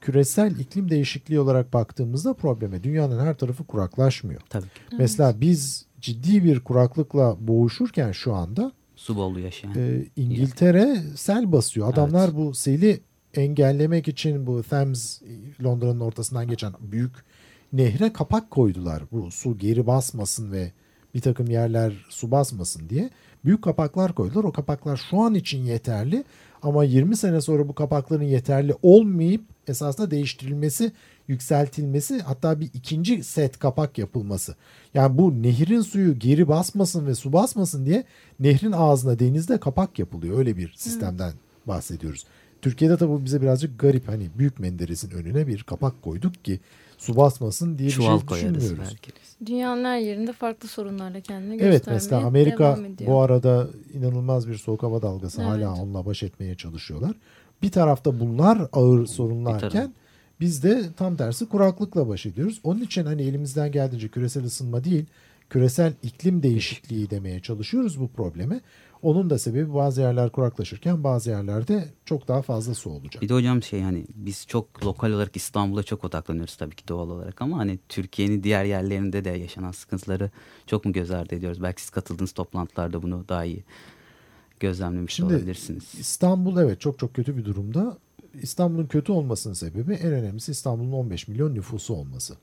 küresel 0.00 0.58
iklim 0.58 0.90
değişikliği 0.90 1.40
olarak 1.40 1.72
baktığımızda 1.72 2.34
probleme 2.34 2.82
dünyanın 2.82 3.20
her 3.20 3.36
tarafı 3.36 3.64
kuraklaşmıyor. 3.64 4.40
Tabii 4.48 4.64
ki. 4.64 4.96
Mesela 4.98 5.40
biz 5.40 5.86
ciddi 6.00 6.44
bir 6.44 6.60
kuraklıkla 6.60 7.36
boğuşurken 7.40 8.12
şu 8.12 8.34
anda 8.34 8.72
Su 8.96 9.16
bolluğu 9.16 9.40
yaşayan. 9.40 9.72
e, 9.76 10.04
İngiltere 10.16 11.02
sel 11.16 11.52
basıyor. 11.52 11.92
Adamlar 11.92 12.36
bu 12.36 12.54
seli 12.54 13.00
engellemek 13.34 14.08
için 14.08 14.46
bu 14.46 14.62
Thames 14.62 15.22
Londra'nın 15.64 16.00
ortasından 16.00 16.48
geçen 16.48 16.72
büyük 16.80 17.12
nehre 17.72 18.12
kapak 18.12 18.50
koydular. 18.50 19.02
Bu 19.12 19.30
su 19.30 19.58
geri 19.58 19.86
basmasın 19.86 20.52
ve 20.52 20.72
bir 21.14 21.20
takım 21.20 21.46
yerler 21.46 22.06
su 22.08 22.30
basmasın 22.30 22.88
diye. 22.88 23.10
Büyük 23.44 23.64
kapaklar 23.64 24.14
koydular. 24.14 24.44
O 24.44 24.52
kapaklar 24.52 24.96
şu 25.10 25.20
an 25.20 25.34
için 25.34 25.62
yeterli 25.62 26.24
ama 26.62 26.84
20 26.84 27.16
sene 27.16 27.40
sonra 27.40 27.68
bu 27.68 27.74
kapakların 27.74 28.24
yeterli 28.24 28.74
olmayıp 28.82 29.44
esasında 29.68 30.10
değiştirilmesi, 30.10 30.92
yükseltilmesi 31.28 32.18
hatta 32.20 32.60
bir 32.60 32.70
ikinci 32.74 33.24
set 33.24 33.58
kapak 33.58 33.98
yapılması. 33.98 34.54
Yani 34.94 35.18
bu 35.18 35.42
nehrin 35.42 35.80
suyu 35.80 36.18
geri 36.18 36.48
basmasın 36.48 37.06
ve 37.06 37.14
su 37.14 37.32
basmasın 37.32 37.86
diye 37.86 38.04
nehrin 38.40 38.72
ağzına 38.72 39.18
denizde 39.18 39.60
kapak 39.60 39.98
yapılıyor. 39.98 40.38
Öyle 40.38 40.56
bir 40.56 40.72
sistemden 40.76 41.32
bahsediyoruz. 41.66 42.24
Türkiye'de 42.62 42.96
tabii 42.96 43.24
bize 43.24 43.42
birazcık 43.42 43.78
garip. 43.78 44.08
Hani 44.08 44.28
Büyük 44.38 44.58
Menderes'in 44.60 45.10
önüne 45.10 45.46
bir 45.46 45.62
kapak 45.62 46.02
koyduk 46.02 46.44
ki 46.44 46.60
su 46.98 47.16
basmasın 47.16 47.78
diye 47.78 47.88
bir 47.88 47.92
Çuval 47.94 48.18
şey 48.18 48.26
koyarız 48.26 48.54
düşünmüyoruz. 48.54 48.90
belki. 48.92 49.12
Dünyanın 49.46 49.84
her 49.84 49.98
yerinde 49.98 50.32
farklı 50.32 50.68
sorunlarla 50.68 51.20
kendini 51.20 51.54
Evet 51.54 51.72
göstermeye 51.72 51.94
mesela 51.94 52.26
Amerika 52.26 52.78
bu 53.06 53.20
arada 53.20 53.68
inanılmaz 53.94 54.48
bir 54.48 54.54
soğuk 54.54 54.82
hava 54.82 55.02
dalgası 55.02 55.42
Evet. 55.42 55.50
hala 55.50 55.74
onunla 55.74 56.06
baş 56.06 56.22
etmeye 56.22 56.54
çalışıyorlar. 56.54 57.16
Bir 57.62 57.70
tarafta 57.70 58.20
bunlar 58.20 58.68
ağır 58.72 59.06
sorunlarken 59.06 59.94
biz 60.40 60.62
de 60.62 60.92
tam 60.96 61.16
tersi 61.16 61.48
kuraklıkla 61.48 62.08
baş 62.08 62.26
ediyoruz. 62.26 62.60
Onun 62.64 62.80
için 62.80 63.04
hani 63.04 63.22
elimizden 63.22 63.72
geldiğince 63.72 64.08
küresel 64.08 64.44
ısınma 64.44 64.84
değil 64.84 65.06
küresel 65.50 65.92
iklim 66.02 66.42
değişikliği 66.42 67.10
demeye 67.10 67.40
çalışıyoruz 67.40 68.00
bu 68.00 68.08
probleme. 68.08 68.60
Onun 69.02 69.30
da 69.30 69.38
sebebi 69.38 69.74
bazı 69.74 70.00
yerler 70.00 70.30
kuraklaşırken 70.30 71.04
bazı 71.04 71.30
yerlerde 71.30 71.88
çok 72.04 72.28
daha 72.28 72.42
fazla 72.42 72.74
su 72.74 72.90
olacak. 72.90 73.22
Bir 73.22 73.28
de 73.28 73.34
hocam 73.34 73.62
şey 73.62 73.82
hani 73.82 74.04
biz 74.14 74.46
çok 74.46 74.84
lokal 74.84 75.10
olarak 75.10 75.36
İstanbul'a 75.36 75.82
çok 75.82 76.04
odaklanıyoruz 76.04 76.56
tabii 76.56 76.74
ki 76.74 76.88
doğal 76.88 77.10
olarak 77.10 77.42
ama 77.42 77.58
hani 77.58 77.78
Türkiye'nin 77.88 78.42
diğer 78.42 78.64
yerlerinde 78.64 79.24
de 79.24 79.30
yaşanan 79.30 79.72
sıkıntıları 79.72 80.30
çok 80.66 80.84
mu 80.84 80.92
göz 80.92 81.10
ardı 81.10 81.34
ediyoruz? 81.34 81.62
Belki 81.62 81.82
siz 81.82 81.90
katıldığınız 81.90 82.32
toplantılarda 82.32 83.02
bunu 83.02 83.24
daha 83.28 83.44
iyi 83.44 83.64
gözlemlemiş 84.60 85.14
Şimdi 85.14 85.34
olabilirsiniz. 85.34 85.94
İstanbul 85.98 86.56
evet 86.56 86.80
çok 86.80 86.98
çok 86.98 87.14
kötü 87.14 87.36
bir 87.36 87.44
durumda. 87.44 87.98
İstanbul'un 88.42 88.86
kötü 88.86 89.12
olmasının 89.12 89.54
sebebi 89.54 89.94
en 89.94 90.12
önemlisi 90.12 90.52
İstanbul'un 90.52 90.92
15 90.92 91.28
milyon 91.28 91.54
nüfusu 91.54 91.94
olması. 91.94 92.36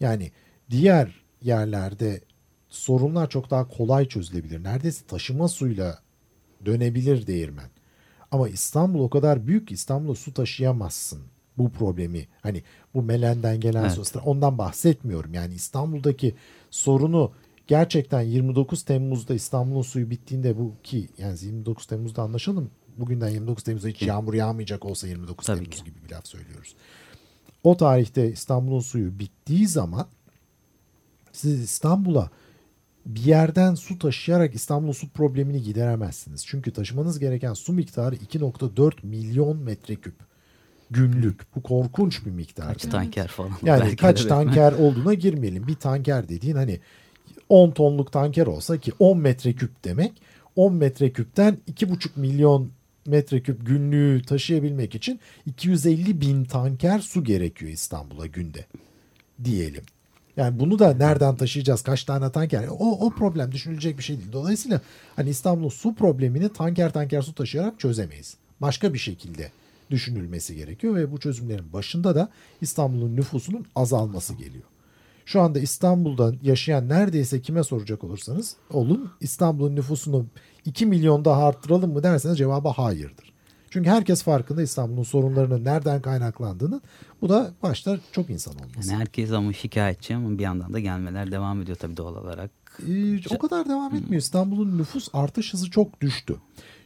Yani 0.00 0.32
diğer 0.70 1.24
yerlerde 1.42 2.20
sorunlar 2.68 3.30
çok 3.30 3.50
daha 3.50 3.68
kolay 3.68 4.08
çözülebilir. 4.08 4.64
Neredeyse 4.64 5.06
taşıma 5.06 5.48
suyla 5.48 5.98
dönebilir 6.66 7.26
değirmen. 7.26 7.70
Ama 8.30 8.48
İstanbul 8.48 9.00
o 9.00 9.10
kadar 9.10 9.46
büyük 9.46 9.68
ki 9.68 9.74
İstanbul'a 9.74 10.14
su 10.14 10.34
taşıyamazsın. 10.34 11.22
Bu 11.58 11.70
problemi 11.70 12.28
hani 12.42 12.62
bu 12.94 13.02
Melen'den 13.02 13.60
gelen 13.60 13.82
Evet. 13.84 13.92
su 13.92 14.20
ondan 14.24 14.58
bahsetmiyorum. 14.58 15.34
Yani 15.34 15.54
İstanbul'daki 15.54 16.34
sorunu 16.70 17.32
gerçekten 17.66 18.20
29 18.20 18.82
Temmuz'da 18.82 19.34
İstanbul'un 19.34 19.82
suyu 19.82 20.10
bittiğinde 20.10 20.58
bu 20.58 20.72
ki 20.82 21.08
yani 21.18 21.38
29 21.42 21.86
Temmuz'da 21.86 22.22
anlaşalım. 22.22 22.70
Bugünden 22.98 23.28
29 23.28 23.64
Temmuz'da 23.64 23.88
hiç 23.88 24.02
yağmur 24.02 24.34
yağmayacak 24.34 24.84
olsa 24.84 25.06
29 25.06 25.46
Tabii 25.46 25.58
Temmuz 25.58 25.78
ki. 25.78 25.84
gibi 25.84 26.04
bir 26.04 26.10
laf 26.10 26.26
söylüyoruz. 26.26 26.74
O 27.64 27.76
tarihte 27.76 28.32
İstanbul'un 28.32 28.80
suyu 28.80 29.18
bittiği 29.18 29.68
zaman 29.68 30.06
siz 31.32 31.60
İstanbul'a 31.60 32.30
bir 33.06 33.24
yerden 33.24 33.74
su 33.74 33.98
taşıyarak 33.98 34.54
İstanbul'un 34.54 34.92
su 34.92 35.08
problemini 35.08 35.62
gideremezsiniz. 35.62 36.46
Çünkü 36.46 36.72
taşımanız 36.72 37.18
gereken 37.18 37.54
su 37.54 37.72
miktarı 37.72 38.16
2.4 38.16 38.92
milyon 39.02 39.56
metreküp 39.56 40.14
günlük. 40.90 41.56
Bu 41.56 41.62
korkunç 41.62 42.26
bir 42.26 42.30
miktar. 42.30 42.68
Kaç 42.68 42.82
tanker 42.82 43.28
falan. 43.28 43.52
Yani 43.62 43.80
belki 43.80 43.96
kaç 43.96 44.24
tanker 44.24 44.72
olduğuna 44.72 45.14
girmeyelim. 45.14 45.66
Bir 45.66 45.74
tanker 45.74 46.28
dediğin 46.28 46.56
hani 46.56 46.80
10 47.48 47.70
tonluk 47.70 48.12
tanker 48.12 48.46
olsa 48.46 48.78
ki 48.78 48.92
10 48.98 49.18
metreküp 49.18 49.84
demek 49.84 50.22
10 50.56 50.74
metreküpten 50.74 51.58
2,5 51.70 52.08
milyon 52.16 52.70
metreküp 53.06 53.66
günlüğü 53.66 54.22
taşıyabilmek 54.22 54.94
için 54.94 55.20
250 55.46 56.20
bin 56.20 56.44
tanker 56.44 56.98
su 56.98 57.24
gerekiyor 57.24 57.72
İstanbul'a 57.72 58.26
günde 58.26 58.64
diyelim. 59.44 59.82
Yani 60.36 60.60
bunu 60.60 60.78
da 60.78 60.94
nereden 60.94 61.36
taşıyacağız? 61.36 61.82
Kaç 61.82 62.04
tane 62.04 62.32
tanker? 62.32 62.66
O, 62.68 63.06
o 63.06 63.10
problem 63.10 63.52
düşünülecek 63.52 63.98
bir 63.98 64.02
şey 64.02 64.18
değil. 64.18 64.32
Dolayısıyla 64.32 64.80
hani 65.16 65.30
İstanbul'un 65.30 65.68
su 65.68 65.94
problemini 65.94 66.52
tanker 66.52 66.92
tanker 66.92 67.22
su 67.22 67.34
taşıyarak 67.34 67.80
çözemeyiz. 67.80 68.36
Başka 68.60 68.94
bir 68.94 68.98
şekilde 68.98 69.50
düşünülmesi 69.90 70.56
gerekiyor 70.56 70.94
ve 70.94 71.12
bu 71.12 71.20
çözümlerin 71.20 71.72
başında 71.72 72.14
da 72.14 72.28
İstanbul'un 72.60 73.16
nüfusunun 73.16 73.66
azalması 73.74 74.34
geliyor. 74.34 74.64
Şu 75.26 75.40
anda 75.40 75.58
İstanbul'da 75.58 76.32
yaşayan 76.42 76.88
neredeyse 76.88 77.42
kime 77.42 77.64
soracak 77.64 78.04
olursanız 78.04 78.56
olun 78.70 79.10
İstanbul'un 79.20 79.76
nüfusunu 79.76 80.26
2 80.64 80.86
milyon 80.86 81.24
daha 81.24 81.44
arttıralım 81.44 81.92
mı 81.92 82.02
derseniz 82.02 82.38
cevabı 82.38 82.68
hayırdır. 82.68 83.32
Çünkü 83.70 83.90
herkes 83.90 84.22
farkında 84.22 84.62
İstanbul'un 84.62 85.02
sorunlarının 85.02 85.64
nereden 85.64 86.02
kaynaklandığını. 86.02 86.80
Bu 87.20 87.28
da 87.28 87.52
başta 87.62 87.98
çok 88.12 88.30
insan 88.30 88.54
olması. 88.54 88.92
Yani 88.92 89.00
herkes 89.00 89.32
ama 89.32 89.52
şikayetçi 89.52 90.16
ama 90.16 90.38
bir 90.38 90.42
yandan 90.42 90.72
da 90.72 90.80
gelmeler 90.80 91.32
devam 91.32 91.62
ediyor 91.62 91.76
tabii 91.76 91.96
doğal 91.96 92.16
olarak. 92.16 92.50
Ee, 92.88 93.34
o 93.34 93.38
kadar 93.38 93.68
devam 93.68 93.94
etmiyor. 93.94 94.22
İstanbul'un 94.22 94.78
nüfus 94.78 95.08
artış 95.12 95.52
hızı 95.52 95.70
çok 95.70 96.00
düştü. 96.00 96.36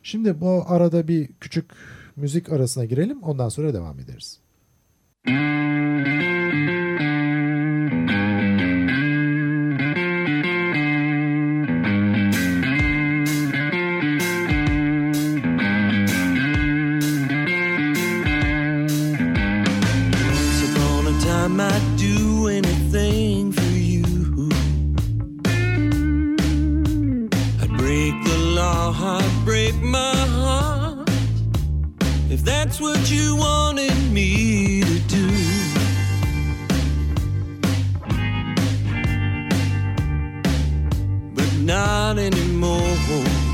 Şimdi 0.02 0.40
bu 0.40 0.64
arada 0.66 1.08
bir 1.08 1.28
küçük 1.40 1.70
müzik 2.16 2.52
arasına 2.52 2.84
girelim. 2.84 3.22
Ondan 3.22 3.48
sonra 3.48 3.74
devam 3.74 3.98
ederiz. 4.00 4.40
Once 5.28 6.79
anymore. 42.18 43.49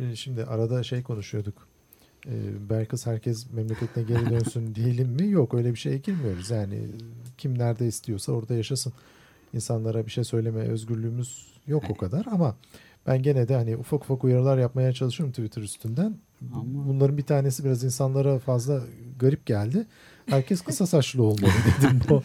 E, 0.00 0.16
şimdi 0.16 0.44
arada 0.44 0.82
şey 0.82 1.02
konuşuyorduk. 1.02 1.66
E, 2.26 2.32
Belkıs 2.70 3.06
herkes 3.06 3.52
memleketine 3.52 4.04
geri 4.04 4.30
dönsün 4.30 4.74
diyelim 4.74 5.08
mi? 5.08 5.28
Yok 5.30 5.54
öyle 5.54 5.70
bir 5.72 5.78
şeye 5.78 5.98
girmiyoruz. 5.98 6.50
Yani 6.50 6.86
kim 7.38 7.58
nerede 7.58 7.86
istiyorsa 7.86 8.32
orada 8.32 8.54
yaşasın. 8.54 8.92
İnsanlara 9.54 10.06
bir 10.06 10.10
şey 10.10 10.24
söyleme 10.24 10.60
özgürlüğümüz 10.60 11.46
yok 11.66 11.84
o 11.90 11.96
kadar 11.96 12.26
ama 12.30 12.56
ben 13.06 13.22
gene 13.22 13.48
de 13.48 13.54
hani 13.54 13.76
ufak 13.76 14.02
ufak 14.04 14.24
uyarılar 14.24 14.58
yapmaya 14.58 14.92
çalışıyorum 14.92 15.32
Twitter 15.32 15.62
üstünden. 15.62 16.16
Ama- 16.54 16.88
Bunların 16.88 17.18
bir 17.18 17.22
tanesi 17.22 17.64
biraz 17.64 17.84
insanlara 17.84 18.38
fazla 18.38 18.82
garip 19.18 19.46
geldi. 19.46 19.86
Herkes 20.30 20.60
kısa 20.60 20.86
saçlı 20.86 21.22
olmalı 21.22 21.50
dedim 21.82 22.00
bu, 22.08 22.22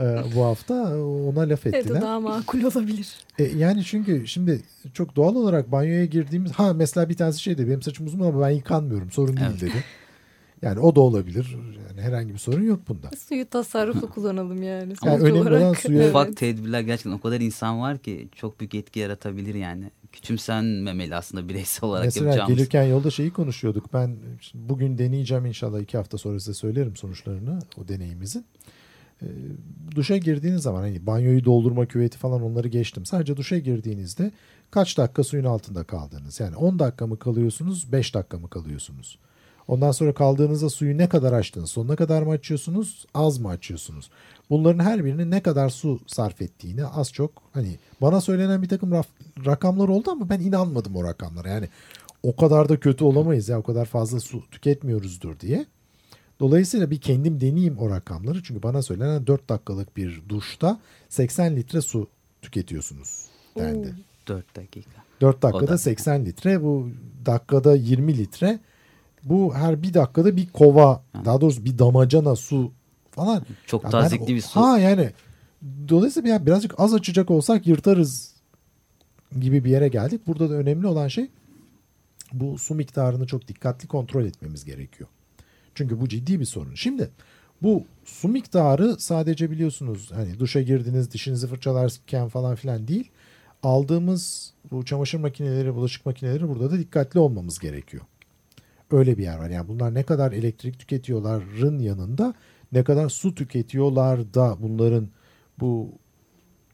e, 0.00 0.04
bu 0.34 0.44
hafta. 0.44 0.74
Ona 1.06 1.40
laf 1.40 1.66
Evet 1.66 1.74
o 1.74 1.78
ettiler. 1.78 2.02
daha 2.02 2.20
makul 2.20 2.62
olabilir. 2.62 3.08
E, 3.38 3.44
yani 3.44 3.84
çünkü 3.84 4.26
şimdi 4.26 4.60
çok 4.94 5.16
doğal 5.16 5.34
olarak 5.34 5.72
banyoya 5.72 6.04
girdiğimiz 6.04 6.52
ha 6.52 6.72
mesela 6.72 7.08
bir 7.08 7.16
tanesi 7.16 7.40
şey 7.42 7.58
dedi 7.58 7.68
benim 7.68 7.82
saçım 7.82 8.06
uzun 8.06 8.20
ama 8.20 8.40
ben 8.40 8.50
yıkanmıyorum 8.50 9.10
sorun 9.10 9.36
değil 9.36 9.48
Evet. 9.50 9.60
dedi. 9.60 9.84
Yani 10.62 10.80
o 10.80 10.96
da 10.96 11.00
olabilir. 11.00 11.56
Yani 11.88 12.00
herhangi 12.00 12.32
bir 12.32 12.38
sorun 12.38 12.62
yok 12.62 12.80
bunda. 12.88 13.10
Suyu 13.28 13.48
tasarruflu 13.50 14.10
kullanalım 14.10 14.62
yani. 14.62 14.94
Yani 15.04 15.22
önemli 15.22 15.40
olarak. 15.40 15.62
olan 15.62 15.72
suya- 15.74 15.96
Evet. 15.98 16.08
Ufak 16.10 16.36
tedbirler 16.36 16.80
gerçekten 16.80 17.10
o 17.12 17.20
kadar 17.20 17.40
insan 17.40 17.80
var 17.80 17.98
ki 17.98 18.28
çok 18.34 18.60
büyük 18.60 18.74
etki 18.74 19.00
yaratabilir 19.00 19.54
yani. 19.54 19.90
Küçümsenmemeli 20.12 21.14
aslında 21.16 21.48
bireysel 21.48 21.88
olarak 21.90 22.04
Mesela 22.04 22.26
yapacağımız. 22.26 22.56
gelirken 22.56 22.82
yolda 22.84 23.10
şeyi 23.10 23.30
konuşuyorduk. 23.30 23.92
Ben 23.92 24.16
bugün 24.54 24.98
deneyeceğim 24.98 25.46
inşallah 25.46 25.80
iki 25.80 25.96
hafta 25.96 26.18
sonra 26.18 26.40
size 26.40 26.54
söylerim 26.54 26.96
sonuçlarını 26.96 27.58
o 27.76 27.88
deneyimizin. 27.88 28.44
E, 29.22 29.26
duşa 29.96 30.16
girdiğiniz 30.16 30.62
zaman 30.62 30.80
hani 30.80 31.06
banyoyu 31.06 31.44
doldurma 31.44 31.86
küveti 31.86 32.18
falan 32.18 32.42
onları 32.42 32.68
geçtim. 32.68 33.06
Sadece 33.06 33.36
duşa 33.36 33.58
girdiğinizde 33.58 34.32
kaç 34.70 34.98
dakika 34.98 35.24
suyun 35.24 35.44
altında 35.44 35.84
kaldınız? 35.84 36.40
Yani 36.40 36.56
10 36.56 36.78
dakika 36.78 37.06
mı 37.06 37.18
kalıyorsunuz 37.18 37.92
5 37.92 38.14
dakika 38.14 38.38
mı 38.38 38.50
kalıyorsunuz? 38.50 39.18
Ondan 39.70 39.90
sonra 39.92 40.14
kaldığınızda 40.14 40.70
suyu 40.70 40.98
ne 40.98 41.08
kadar 41.08 41.32
açtınız? 41.32 41.70
Sonuna 41.70 41.96
kadar 41.96 42.22
mı 42.22 42.30
açıyorsunuz? 42.30 43.06
Az 43.14 43.38
mı 43.38 43.48
açıyorsunuz? 43.48 44.10
Bunların 44.50 44.84
her 44.84 45.04
birinin 45.04 45.30
ne 45.30 45.42
kadar 45.42 45.68
su 45.68 46.00
sarf 46.06 46.42
ettiğini 46.42 46.86
az 46.86 47.12
çok 47.12 47.30
hani 47.52 47.78
bana 48.00 48.20
söylenen 48.20 48.62
bir 48.62 48.68
takım 48.68 48.92
rakamlar 49.46 49.88
oldu 49.88 50.10
ama 50.10 50.28
ben 50.28 50.40
inanmadım 50.40 50.96
o 50.96 51.04
rakamlara. 51.04 51.48
Yani 51.48 51.68
o 52.22 52.36
kadar 52.36 52.68
da 52.68 52.80
kötü 52.80 53.04
olamayız 53.04 53.48
ya 53.48 53.58
o 53.58 53.62
kadar 53.62 53.84
fazla 53.84 54.20
su 54.20 54.42
tüketmiyoruzdur 54.50 55.40
diye. 55.40 55.66
Dolayısıyla 56.40 56.90
bir 56.90 57.00
kendim 57.00 57.40
deneyeyim 57.40 57.78
o 57.78 57.90
rakamları. 57.90 58.42
Çünkü 58.42 58.62
bana 58.62 58.82
söylenen 58.82 59.26
4 59.26 59.48
dakikalık 59.48 59.96
bir 59.96 60.22
duşta 60.28 60.80
80 61.08 61.56
litre 61.56 61.80
su 61.80 62.08
tüketiyorsunuz 62.42 63.26
dendi. 63.58 63.94
4 64.28 64.56
dakika. 64.56 64.90
4 65.20 65.36
O 65.38 65.42
dakikada 65.42 65.72
da- 65.72 65.78
80 65.78 66.26
litre 66.26 66.62
bu 66.62 66.90
dakikada 67.26 67.74
20 67.76 68.18
litre. 68.18 68.58
Bu 69.24 69.54
her 69.54 69.82
bir 69.82 69.94
dakikada 69.94 70.36
bir 70.36 70.48
kova 70.48 71.04
daha 71.24 71.40
doğrusu 71.40 71.64
bir 71.64 71.78
damacana 71.78 72.36
su 72.36 72.72
falan. 73.10 73.42
Çok 73.66 73.84
Ya 73.84 73.90
tazikli 73.90 74.26
ben- 74.26 74.34
bir 74.36 74.40
su. 74.40 74.60
Ha 74.60 74.78
yani 74.78 75.10
dolayısıyla 75.88 76.30
ya 76.30 76.46
birazcık 76.46 76.80
az 76.80 76.94
açacak 76.94 77.30
olsak 77.30 77.66
yırtarız 77.66 78.34
gibi 79.40 79.64
bir 79.64 79.70
yere 79.70 79.88
geldik. 79.88 80.26
Burada 80.26 80.50
da 80.50 80.54
önemli 80.54 80.86
olan 80.86 81.08
şey 81.08 81.30
bu 82.32 82.58
su 82.58 82.74
miktarını 82.74 83.26
çok 83.26 83.48
dikkatli 83.48 83.88
kontrol 83.88 84.24
etmemiz 84.24 84.64
gerekiyor. 84.64 85.08
Çünkü 85.74 86.00
bu 86.00 86.08
ciddi 86.08 86.40
bir 86.40 86.44
sorun. 86.44 86.74
Şimdi 86.74 87.10
bu 87.62 87.84
su 88.04 88.28
miktarı 88.28 88.96
sadece 89.00 89.50
biliyorsunuz 89.50 90.10
hani 90.14 90.38
duşa 90.38 90.60
girdiniz 90.60 91.12
dişinizi 91.12 91.46
fırçalarken 91.46 92.28
falan 92.28 92.54
filan 92.54 92.88
değil. 92.88 93.10
Aldığımız 93.62 94.52
bu 94.70 94.84
çamaşır 94.84 95.18
makineleri, 95.18 95.74
bulaşık 95.74 96.06
makineleri 96.06 96.48
burada 96.48 96.70
da 96.70 96.78
dikkatli 96.78 97.20
olmamız 97.20 97.58
gerekiyor. 97.58 98.02
Öyle 98.90 99.18
bir 99.18 99.22
yer 99.22 99.38
var. 99.38 99.50
Yani 99.50 99.68
bunlar 99.68 99.94
ne 99.94 100.02
kadar 100.02 100.32
elektrik 100.32 100.78
tüketiyorların 100.78 101.78
yanında 101.78 102.34
ne 102.72 102.84
kadar 102.84 103.08
su 103.08 103.34
tüketiyorlar 103.34 104.34
da 104.34 104.56
bunların 104.60 105.08
bu 105.60 105.92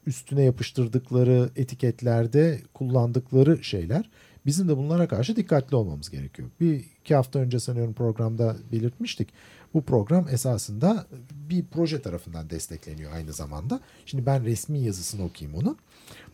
üstüne 0.07 0.43
yapıştırdıkları 0.43 1.51
etiketlerde 1.57 2.61
kullandıkları 2.75 3.65
şeyler. 3.65 4.11
Bizim 4.47 4.69
de 4.69 4.77
bunlara 4.77 5.09
karşı 5.09 5.37
dikkatli 5.37 5.77
olmamız 5.77 6.11
gerekiyor. 6.11 6.49
Bir 6.61 6.85
iki 7.01 7.15
hafta 7.15 7.39
önce 7.39 7.61
sanıyorum 7.61 7.95
programda 7.95 8.57
belirtmiştik. 8.73 9.29
Bu 9.77 9.83
program 9.83 10.29
esasında 10.29 11.07
bir 11.31 11.65
proje 11.65 12.03
tarafından 12.03 12.51
destekleniyor 12.51 13.13
aynı 13.13 13.33
zamanda. 13.33 13.81
Şimdi 14.07 14.27
ben 14.27 14.45
resmi 14.45 14.79
yazısını 14.79 15.25
okuyayım 15.25 15.59
onun. 15.59 15.79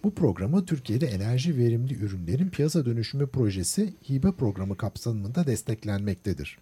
Bu 0.05 0.15
programı 0.15 0.67
Türkiye'de 0.67 1.07
enerji 1.07 1.57
verimli 1.57 1.95
ürünlerin 1.95 2.49
piyasa 2.49 2.85
dönüşümü 2.87 3.27
projesi 3.27 3.95
hibe 4.11 4.33
programı 4.33 4.77
kapsamında 4.77 5.47
desteklenmektedir. 5.47 6.59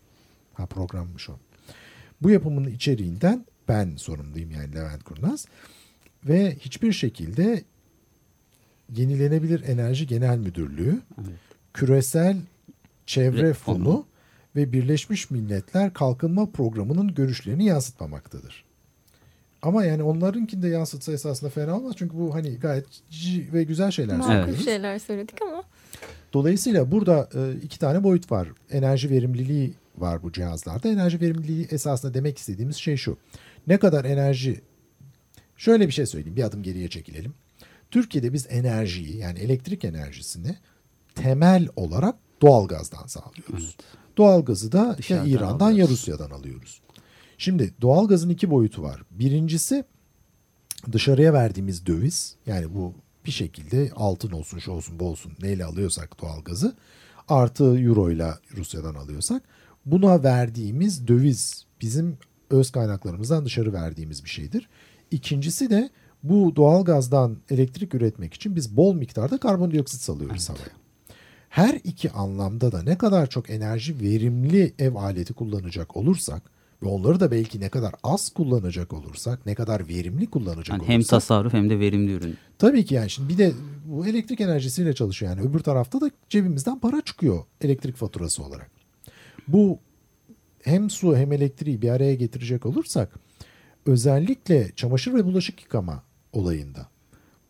Ha 0.55 0.67
programmış 0.67 1.31
o. 1.31 1.33
Bu 2.23 2.31
yapımın 2.31 2.71
içeriğinden 2.71 3.47
ben 3.69 3.97
sorumluyum 3.97 4.51
yani 4.51 4.75
Levent 4.75 5.05
Kurnaz. 5.05 5.47
Ve 6.25 6.57
hiçbir 6.61 6.93
şekilde 6.93 7.65
Yenilenebilir 8.97 9.69
Enerji 9.69 10.07
Genel 10.07 10.39
Müdürlüğü, 10.39 11.01
Küresel 11.75 12.37
Çevre 13.07 13.53
Fonu. 13.53 14.07
Ve 14.57 14.73
Birleşmiş 14.73 15.31
Milletler 15.31 15.93
Kalkınma 15.93 16.47
Programı'nın 16.47 17.15
görüşlerini 17.15 17.65
yansıtmamaktadır. 17.65 18.65
Ama 19.63 19.85
yani 19.85 20.03
onlarınkini 20.03 20.63
de 20.63 20.69
yansıtsa 20.69 21.13
esasında 21.13 21.51
fena 21.51 21.77
olmaz. 21.77 21.95
Çünkü 21.99 22.19
bu 22.19 22.35
hani 22.35 22.51
gayet 22.57 22.87
cici 23.11 23.53
ve 23.53 23.65
güzel 23.65 23.91
şeyler 23.91 24.17
Makul 24.17 24.33
söylüyoruz. 24.33 24.65
şeyler 24.65 24.99
söyledik 24.99 25.43
ama 25.43 25.63
Dolayısıyla 26.33 26.91
burada 26.91 27.29
e, 27.35 27.57
iki 27.63 27.79
tane 27.79 28.05
boyut 28.05 28.33
var. 28.33 28.49
Enerji 28.71 29.11
verimliliği 29.11 29.75
var 29.99 30.23
bu 30.23 30.33
cihazlarda. 30.33 30.89
Enerji 30.89 31.21
verimliliği 31.21 31.67
esasında 31.71 32.15
demek 32.15 32.39
istediğimiz 32.39 32.77
şey 32.77 32.97
şu. 32.97 33.19
Ne 33.67 33.79
kadar 33.79 34.05
enerji... 34.05 34.61
Şöyle 35.57 35.87
bir 35.87 35.93
şey 35.93 36.07
söyleyeyim. 36.07 36.37
Bir 36.37 36.43
adım 36.43 36.63
geriye 36.63 36.89
çekilelim. 36.89 37.35
Türkiye'de 37.91 38.33
biz 38.33 38.47
enerjiyi 38.51 39.17
yani 39.17 39.39
elektrik 39.39 39.85
enerjisini 39.85 40.57
temel 41.15 41.69
olarak 41.77 42.17
doğalgazdan 42.43 43.07
sağlıyoruz. 43.07 43.77
Doğalgazı 44.17 44.73
da 44.73 44.97
ya 45.09 45.25
İran'dan 45.25 45.67
ya 45.67 45.73
alıyoruz. 45.73 45.93
Rusya'dan 45.93 46.31
alıyoruz. 46.31 46.81
Şimdi 47.39 47.75
doğalgazın 47.81 48.29
iki 48.29 48.51
boyutu 48.51 48.83
var. 48.83 49.03
Birincisi 49.11 49.85
dışarıya 50.93 51.33
verdiğimiz 51.33 51.87
döviz 51.87 52.37
yani 52.47 52.75
bu 52.75 52.95
bir 53.27 53.31
şekilde 53.31 53.91
altın 53.97 54.31
olsun 54.31 54.59
şu 54.59 54.73
olsun 54.73 54.99
bu 55.01 55.05
olsun 55.05 55.33
neyle 55.43 55.65
alıyorsak 55.65 56.23
doğalgazı 56.23 56.77
artı 57.29 57.65
euro 57.65 58.11
ile 58.11 58.31
Rusya'dan 58.57 58.95
alıyorsak 58.95 59.43
buna 59.87 60.23
verdiğimiz 60.23 61.09
döviz 61.09 61.65
bizim 61.81 62.19
öz 62.51 62.71
kaynaklarımızdan 62.71 63.45
dışarı 63.45 63.73
verdiğimiz 63.73 64.25
bir 64.25 64.31
şeydir. 64.31 64.69
İkincisi 65.11 65.71
de 65.71 65.91
bu 66.23 66.57
doğalgazdan 66.57 67.37
elektrik 67.51 67.95
üretmek 67.95 68.35
için 68.35 68.57
biz 68.57 68.77
bol 68.77 68.95
miktarda 68.95 69.39
karbondioksit 69.39 70.01
salıyoruz 70.01 70.49
havaya. 70.49 70.65
Her 71.51 71.81
iki 71.85 72.11
anlamda 72.11 72.73
da 72.73 72.83
ne 72.83 72.99
kadar 72.99 73.27
çok 73.31 73.51
enerji 73.51 74.01
verimli 74.01 74.75
ev 74.79 74.95
aleti 74.95 75.35
kullanacak 75.35 75.97
olursak 75.97 76.43
ve 76.83 76.89
onları 76.89 77.21
da 77.21 77.31
belki 77.31 77.61
ne 77.61 77.69
kadar 77.69 77.95
az 78.03 78.31
kullanacak 78.31 78.93
olursak, 78.93 79.47
ne 79.47 79.55
kadar 79.55 79.89
verimli 79.89 80.27
kullanacak 80.27 80.69
Yani 80.69 80.79
olursak 80.79 80.95
hem 80.95 81.03
tasarruf 81.03 81.53
hem 81.53 81.71
de 81.71 81.81
verimli 81.81 82.13
ürün. 82.13 82.37
Tabii 82.59 82.85
ki 82.85 82.95
yani 82.95 83.11
şimdi 83.11 83.29
bir 83.29 83.39
de 83.39 83.53
bu 83.85 84.07
elektrik 84.07 84.41
enerjisiyle 84.41 84.95
çalışıyor 84.95 85.37
yani 85.37 85.49
öbür 85.49 85.59
tarafta 85.61 86.01
da 86.01 86.11
cebimizden 86.29 86.79
para 86.79 87.01
çıkıyor 87.01 87.45
elektrik 87.61 87.97
faturası 87.97 88.45
olarak. 88.45 88.71
Bu 89.49 89.79
hem 90.63 90.91
su 90.91 91.17
hem 91.17 91.33
elektriği 91.33 91.83
bir 91.83 91.89
araya 91.89 92.15
getirecek 92.15 92.67
olursak 92.67 93.15
özellikle 93.87 94.71
çamaşır 94.77 95.15
ve 95.15 95.25
bulaşık 95.25 95.63
yıkama 95.63 96.03
olayında 96.33 96.89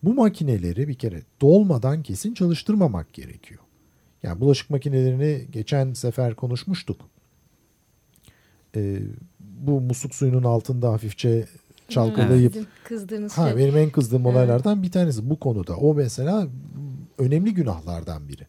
bu 0.03 0.13
makineleri 0.13 0.87
bir 0.87 0.95
kere 0.95 1.21
dolmadan 1.41 2.03
kesin 2.03 2.33
çalıştırmamak 2.33 3.13
gerekiyor. 3.13 3.61
Yani 4.23 4.41
bulaşık 4.41 4.69
makinelerini 4.69 5.47
geçen 5.51 5.93
sefer 5.93 6.35
konuşmuştuk. 6.35 7.01
Ee, 8.75 8.99
bu 9.39 9.81
musluk 9.81 10.15
suyunun 10.15 10.43
altında 10.43 10.91
hafifçe 10.91 11.45
çalkalayıp 11.89 12.67
kızdığınız 12.83 13.37
Ha 13.37 13.49
şey. 13.49 13.57
benim 13.57 13.77
en 13.77 13.89
kızdığım 13.89 14.25
olaylardan 14.25 14.83
bir 14.83 14.91
tanesi 14.91 15.29
bu 15.29 15.39
konuda. 15.39 15.75
O 15.75 15.93
mesela 15.93 16.47
önemli 17.17 17.53
günahlardan 17.53 18.27
biri. 18.29 18.47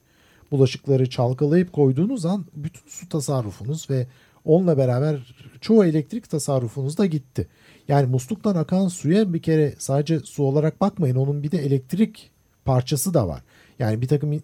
Bulaşıkları 0.50 1.10
çalkalayıp 1.10 1.72
koyduğunuz 1.72 2.26
an 2.26 2.44
bütün 2.56 2.82
su 2.88 3.08
tasarrufunuz 3.08 3.90
ve 3.90 4.06
onunla 4.44 4.78
beraber 4.78 5.34
çoğu 5.60 5.84
elektrik 5.84 6.30
tasarrufunuz 6.30 6.98
da 6.98 7.06
gitti. 7.06 7.48
Yani 7.88 8.06
musluktan 8.06 8.56
akan 8.56 8.88
suya 8.88 9.32
bir 9.32 9.42
kere 9.42 9.74
sadece 9.78 10.20
su 10.20 10.42
olarak 10.42 10.80
bakmayın. 10.80 11.16
Onun 11.16 11.42
bir 11.42 11.50
de 11.50 11.58
elektrik 11.58 12.30
parçası 12.64 13.14
da 13.14 13.28
var. 13.28 13.42
Yani 13.78 14.02
bir 14.02 14.08
takım 14.08 14.32
e, 14.32 14.40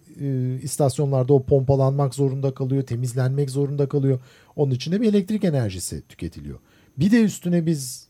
istasyonlarda 0.61 1.33
o 1.33 1.43
pompalanmak 1.43 2.15
zorunda 2.15 2.53
kalıyor, 2.53 2.83
temizlenmek 2.83 3.49
zorunda 3.49 3.89
kalıyor. 3.89 4.19
Onun 4.55 4.71
içinde 4.71 5.01
bir 5.01 5.09
elektrik 5.09 5.43
enerjisi 5.43 6.01
tüketiliyor. 6.09 6.59
Bir 6.97 7.11
de 7.11 7.23
üstüne 7.23 7.65
biz 7.65 8.07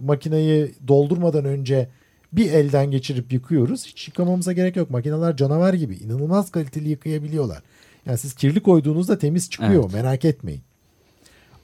makineyi 0.00 0.74
doldurmadan 0.88 1.44
önce 1.44 1.88
bir 2.32 2.52
elden 2.52 2.90
geçirip 2.90 3.32
yıkıyoruz. 3.32 3.86
Hiç 3.86 4.08
yıkamamıza 4.08 4.52
gerek 4.52 4.76
yok. 4.76 4.90
Makineler 4.90 5.36
canavar 5.36 5.74
gibi 5.74 5.94
inanılmaz 5.96 6.50
kaliteli 6.50 6.88
yıkayabiliyorlar. 6.88 7.62
Yani 8.06 8.18
siz 8.18 8.34
kirli 8.34 8.60
koyduğunuzda 8.60 9.18
temiz 9.18 9.50
çıkıyor 9.50 9.82
Evet. 9.84 9.94
merak 9.94 10.24
etmeyin. 10.24 10.62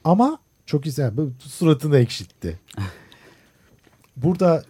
Ama 0.04 0.38
çok 0.66 0.82
güzel. 0.82 1.12
Suratını 1.38 1.98
ekşitti. 1.98 2.58
Burada 4.16 4.64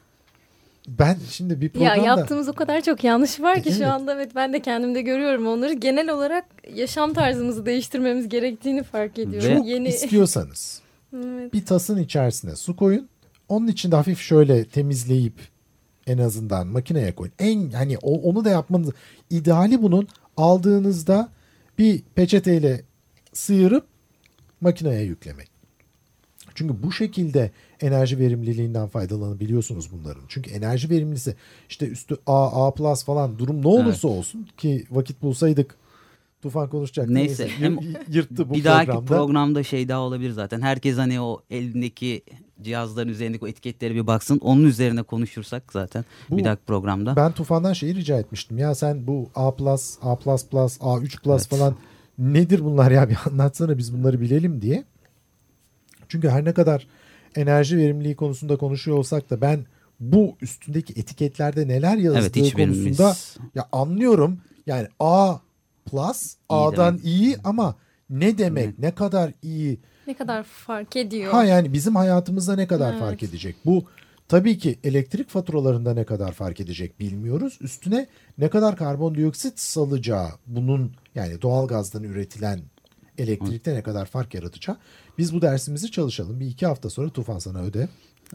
ben 0.88 1.16
şimdi 1.30 1.60
bir 1.60 1.66
Ya 1.66 1.70
programda... 1.72 2.06
yaptığımız 2.06 2.48
o 2.48 2.52
kadar 2.52 2.80
çok 2.80 3.04
yanlış 3.04 3.40
var 3.40 3.54
ki 3.62 3.68
Evet. 3.68 3.78
şu 3.78 3.86
anda 3.86 4.14
evet 4.14 4.30
ben 4.34 4.52
de 4.52 4.62
kendimde 4.62 5.02
görüyorum 5.02 5.46
onları. 5.46 5.72
Genel 5.72 6.10
olarak 6.10 6.44
yaşam 6.74 7.14
tarzımızı 7.14 7.66
değiştirmemiz 7.66 8.28
gerektiğini 8.28 8.82
fark 8.82 9.18
ediyorum. 9.18 9.56
Çok 9.58 9.66
Yeni 9.66 9.88
istiyorsanız 9.88 10.80
Evet. 11.16 11.52
bir 11.52 11.64
tasın 11.66 11.98
içerisine 11.98 12.56
su 12.56 12.76
koyun. 12.76 13.08
Onun 13.48 13.66
içinde 13.66 13.96
hafif 13.96 14.20
şöyle 14.20 14.64
temizleyip 14.64 15.34
en 16.06 16.18
azından 16.18 16.66
makineye 16.66 17.14
koyun. 17.14 17.32
En 17.38 17.70
hani 17.70 17.98
o, 18.02 18.20
onu 18.30 18.44
da 18.44 18.50
yapmanız 18.50 18.90
ideali 19.30 19.82
bunun 19.82 20.08
aldığınızda 20.36 21.28
bir 21.78 22.02
peçeteyle 22.14 22.80
sıyırıp 23.32 23.86
makineye 24.60 25.02
yüklemek. 25.02 25.50
Çünkü 26.54 26.82
bu 26.82 26.92
şekilde 26.92 27.50
enerji 27.80 28.18
verimliliğinden 28.18 28.88
faydalanabiliyorsunuz 28.88 29.92
bunların. 29.92 30.22
Çünkü 30.28 30.50
enerji 30.50 30.90
verimlisi 30.90 31.34
işte 31.68 31.88
üstü 31.88 32.16
A, 32.26 32.66
A 32.66 32.74
plus 32.74 33.04
falan 33.04 33.38
durum 33.38 33.62
ne 33.62 33.68
olursa 33.68 34.08
olsun 34.08 34.48
ki 34.56 34.84
vakit 34.90 35.22
bulsaydık 35.22 35.74
Tufan 36.42 36.68
konuşacak. 36.68 37.08
Neyse, 37.08 37.48
hem 37.48 37.78
yırttı 38.08 38.50
bu 38.50 38.54
bir 38.54 38.64
dahaki 38.64 38.86
programda. 38.86 39.14
programda 39.14 39.62
şey 39.62 39.88
daha 39.88 40.00
olabilir 40.00 40.30
zaten. 40.30 40.60
Herkes 40.60 40.96
hani 40.96 41.20
o 41.20 41.42
elindeki 41.50 42.22
cihazların 42.62 43.08
üzerindeki 43.08 43.44
o 43.44 43.48
etiketlere 43.48 43.94
bir 43.94 44.06
baksın. 44.06 44.38
Onun 44.42 44.64
üzerine 44.64 45.02
konuşursak 45.02 45.72
zaten 45.72 46.04
Bu- 46.30 46.38
bir 46.38 46.44
dahaki 46.44 46.62
programda. 46.66 47.16
Ben 47.16 47.32
Tufan'dan 47.32 47.72
şeyi 47.72 47.94
rica 47.94 48.18
etmiştim. 48.18 48.58
Ya 48.58 48.74
sen 48.74 49.06
bu 49.06 49.28
A+, 49.34 49.46
A++, 49.48 49.52
A3+, 50.80 51.30
Evet. 51.30 51.46
falan 51.46 51.76
nedir 52.18 52.64
bunlar 52.64 52.90
ya 52.90 53.08
bir 53.08 53.16
anlatsana 53.30 53.78
biz 53.78 53.94
bunları 53.98 54.20
bilelim 54.20 54.62
diye. 54.62 54.84
Çünkü 56.08 56.28
her 56.28 56.44
ne 56.44 56.54
kadar 56.54 56.86
enerji 57.36 57.78
verimliliği 57.78 58.16
konusunda 58.16 58.56
konuşuyor 58.56 58.98
olsak 58.98 59.30
da 59.30 59.40
ben 59.40 59.66
bu 60.00 60.36
üstündeki 60.40 60.92
etiketlerde 61.00 61.68
neler 61.68 61.96
yazdığı 61.96 62.40
evet 62.40 62.54
konusunda 62.54 63.16
ya 63.54 63.68
anlıyorum. 63.72 64.38
Yani 64.66 64.88
A 65.00 65.36
plus 65.90 66.34
A'dan 66.48 66.94
demek. 66.94 67.04
iyi 67.06 67.36
ama 67.44 67.76
ne 68.10 68.38
demek, 68.38 68.78
ne 68.78 68.94
kadar 68.94 69.32
iyi 69.42 69.80
Ne 70.06 70.14
kadar 70.14 70.42
fark 70.42 70.96
ediyor. 70.96 71.32
Ha 71.32 71.44
yani 71.44 71.72
bizim 71.72 71.96
hayatımızda 71.96 72.54
ne 72.56 72.66
kadar 72.66 72.90
Evet. 72.90 73.00
fark 73.00 73.22
edecek? 73.22 73.56
Bu 73.64 73.84
tabii 74.28 74.58
ki 74.58 74.78
elektrik 74.84 75.28
faturalarında 75.30 75.94
ne 75.94 76.04
kadar 76.04 76.32
fark 76.32 76.60
edecek 76.60 77.00
bilmiyoruz. 77.00 77.58
Üstüne 77.60 78.06
ne 78.38 78.48
kadar 78.50 78.76
karbondioksit 78.76 79.60
salacağı 79.60 80.28
bunun 80.46 80.92
yani 81.14 81.42
doğalgazdan 81.42 82.02
üretilen 82.02 82.60
elektrikte 83.18 83.74
ne 83.74 83.82
kadar 83.82 84.06
fark 84.06 84.34
yaratacağı. 84.34 84.76
Biz 85.18 85.34
bu 85.34 85.42
dersimizi 85.42 85.90
çalışalım. 85.90 86.40
Bir 86.40 86.46
iki 86.46 86.66
hafta 86.66 86.90
sonra 86.90 87.10
Tufan 87.10 87.38
sana 87.38 87.62
öde. 87.62 87.88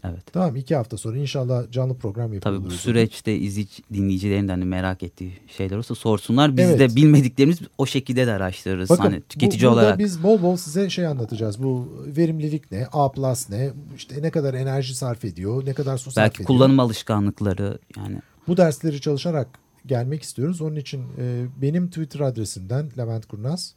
Evet. 0.04 0.34
Tamam 0.34 0.56
iki 0.56 0.76
hafta 0.76 0.98
sonra 0.98 1.18
inşallah 1.18 1.72
canlı 1.72 1.94
program 1.98 2.34
yapılır. 2.34 2.56
Tabii 2.56 2.66
bu 2.66 2.72
süreçte 2.72 3.36
izleyici, 3.38 3.84
dinleyicilerin 3.94 4.48
de 4.48 4.52
hani 4.52 4.66
merak 4.66 5.04
ettiği 5.04 5.34
şeyler 5.58 5.76
olursa 5.76 5.96
sorsunlar. 5.96 6.58
Biz 6.58 6.66
Evet. 6.70 6.80
de 6.80 6.96
bilmediklerimiz 6.96 7.60
o 7.78 7.86
şekilde 7.86 8.28
de 8.28 8.32
araştırırız. 8.32 8.90
Bakın 8.90 9.04
hani 9.04 9.22
tüketici 9.22 9.64
bu, 9.70 9.74
olarak. 9.74 10.00
biz 10.00 10.24
bol 10.24 10.42
bol 10.42 10.58
size 10.58 10.90
şey 10.90 11.08
anlatacağız. 11.08 11.64
Bu 11.64 11.88
verimlilik 12.18 12.72
ne? 12.72 12.88
A 12.92 13.12
plus 13.12 13.50
ne? 13.50 13.72
İşte 13.96 14.22
ne 14.22 14.32
kadar 14.32 14.54
enerji 14.54 14.96
sarf 14.96 15.26
ediyor? 15.26 15.66
Ne 15.66 15.74
kadar 15.74 15.98
su 15.98 16.12
sarf 16.12 16.24
Belki 16.26 16.36
ediyor? 16.36 16.48
kullanım 16.48 16.80
alışkanlıkları 16.80 17.80
yani 17.98 18.20
Bu 18.48 18.58
dersleri 18.58 19.02
çalışarak 19.02 19.48
gelmek 19.86 20.24
istiyoruz. 20.24 20.62
Onun 20.62 20.76
için 20.76 21.04
e, 21.20 21.46
benim 21.62 21.88
Twitter 21.88 22.20
adresimden 22.20 22.90
Levent 22.98 23.26
Kurnaz. 23.26 23.76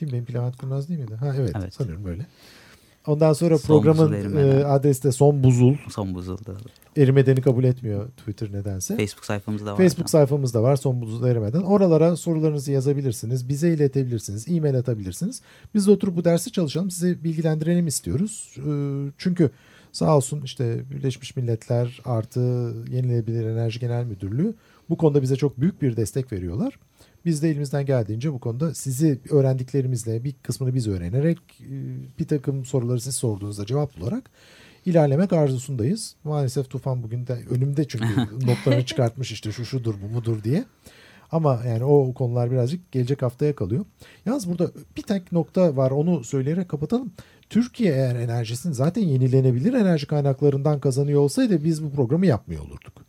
Değil 0.00 0.12
mi? 0.12 0.16
Benimki 0.16 0.34
Levent 0.34 0.56
Kurnaz 0.56 0.88
değil 0.88 1.00
miydi? 1.00 1.14
Ha 1.14 1.32
evet, 1.36 1.52
Evet. 1.58 1.74
sanıyorum 1.74 2.06
öyle. 2.06 2.26
Ondan 3.06 3.32
sonra 3.32 3.58
Son 3.58 3.66
programın 3.66 4.36
e, 4.36 4.64
adresi 4.64 5.02
de 5.02 5.12
son 5.12 5.44
buzul. 5.44 5.74
son 5.90 6.14
buzulda. 6.14 6.52
Erimedeni 6.96 7.42
kabul 7.42 7.64
etmiyor 7.64 8.08
Twitter 8.08 8.52
nedense. 8.52 8.96
Facebook 8.96 9.24
sayfamızda 9.24 9.72
var. 9.72 9.76
Facebook 9.76 10.10
sayfamız 10.10 10.54
da 10.54 10.62
var 10.62 10.76
son 10.76 11.00
buzul 11.00 11.26
erimeden. 11.26 11.60
Oralara 11.60 12.16
sorularınızı 12.16 12.72
yazabilirsiniz. 12.72 13.48
Bize 13.48 13.68
iletebilirsiniz. 13.72 14.48
E-mail 14.48 14.78
atabilirsiniz. 14.78 15.42
Biz 15.74 15.86
de 15.86 15.90
oturup 15.90 16.16
bu 16.16 16.24
dersi 16.24 16.52
çalışalım. 16.52 16.90
Sizi 16.90 17.24
bilgilendirelim 17.24 17.86
istiyoruz. 17.86 18.54
E, 18.56 18.70
çünkü 19.18 19.50
sağ 19.92 20.16
olsun 20.16 20.42
işte 20.44 20.90
Birleşmiş 20.90 21.36
Milletler 21.36 22.00
artı 22.04 22.40
Yenilenebilir 22.90 23.46
Enerji 23.46 23.80
Genel 23.80 24.04
Müdürlüğü 24.04 24.54
bu 24.90 24.96
konuda 24.96 25.22
bize 25.22 25.36
çok 25.36 25.60
büyük 25.60 25.82
bir 25.82 25.96
destek 25.96 26.32
veriyorlar. 26.32 26.78
Biz 27.28 27.42
de 27.42 27.50
elimizden 27.50 27.86
geldiğince 27.86 28.32
bu 28.32 28.38
konuda 28.38 28.74
sizi 28.74 29.20
öğrendiklerimizle 29.30 30.24
bir 30.24 30.32
kısmını 30.42 30.74
biz 30.74 30.88
öğrenerek 30.88 31.38
e, 31.60 31.74
bir 32.18 32.28
takım 32.28 32.64
soruları 32.64 33.00
siz 33.00 33.14
sorduğunuzda 33.14 33.66
cevap 33.66 34.00
bularak 34.00 34.30
ilerlemek 34.86 35.32
arzusundayız. 35.32 36.14
Maalesef 36.24 36.70
Tufan 36.70 37.02
bugün 37.02 37.26
de 37.26 37.38
önümde 37.50 37.88
çünkü 37.88 38.06
notlarını 38.46 38.86
çıkartmış 38.86 39.32
işte 39.32 39.52
şu 39.52 39.64
şudur 39.64 39.94
bu 40.02 40.14
budur 40.14 40.44
diye. 40.44 40.64
Ama 41.32 41.62
yani 41.66 41.84
o 41.84 42.14
konular 42.14 42.50
birazcık 42.50 42.92
gelecek 42.92 43.22
haftaya 43.22 43.54
kalıyor. 43.54 43.84
Yalnız 44.26 44.48
burada 44.48 44.70
bir 44.96 45.02
tek 45.02 45.32
nokta 45.32 45.76
var 45.76 45.90
onu 45.90 46.24
söyleyerek 46.24 46.68
kapatalım. 46.68 47.12
Türkiye 47.50 47.92
eğer 47.92 48.16
enerjisini 48.16 48.74
zaten 48.74 49.02
yenilenebilir 49.02 49.72
enerji 49.72 50.06
kaynaklarından 50.06 50.80
kazanıyor 50.80 51.20
olsaydı 51.20 51.64
biz 51.64 51.84
bu 51.84 51.90
programı 51.90 52.26
yapmıyor 52.26 52.62
olurduk. 52.62 53.07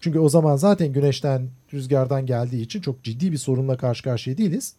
Çünkü 0.00 0.18
o 0.18 0.28
zaman 0.28 0.56
zaten 0.56 0.92
güneşten, 0.92 1.48
rüzgardan 1.74 2.26
geldiği 2.26 2.62
için 2.62 2.80
çok 2.80 3.04
ciddi 3.04 3.32
bir 3.32 3.36
sorunla 3.36 3.76
karşı 3.76 4.02
karşıya 4.02 4.38
değiliz. 4.38 4.74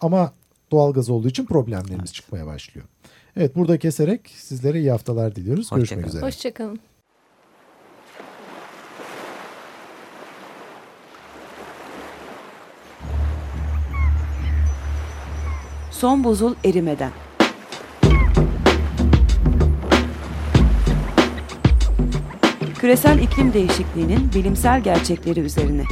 Ama 0.00 0.32
doğalgaz 0.70 1.10
olduğu 1.10 1.28
için 1.28 1.46
problemlerimiz 1.46 2.12
çıkmaya 2.12 2.46
başlıyor. 2.46 2.86
Evet 3.36 3.56
burada 3.56 3.78
keserek 3.78 4.20
sizlere 4.36 4.80
iyi 4.80 4.90
haftalar 4.90 5.36
diliyoruz. 5.36 5.64
Hoşça 5.66 5.76
Görüşmek 5.76 6.00
kalın. 6.00 6.08
üzere. 6.08 6.26
Hoşçakalın. 6.26 6.80
Son 15.90 16.24
buzul 16.24 16.54
erimeden. 16.64 17.12
Küresel 22.80 23.18
iklim 23.18 23.52
değişikliğinin 23.52 24.32
bilimsel 24.34 24.82
gerçekleri 24.82 25.40
üzerine. 25.40 25.84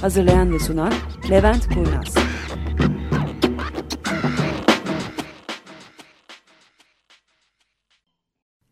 Hazırlayan 0.00 0.52
ve 0.52 0.58
sunan 0.58 0.92
Levent 1.30 1.68
Kurnaz. 1.74 2.14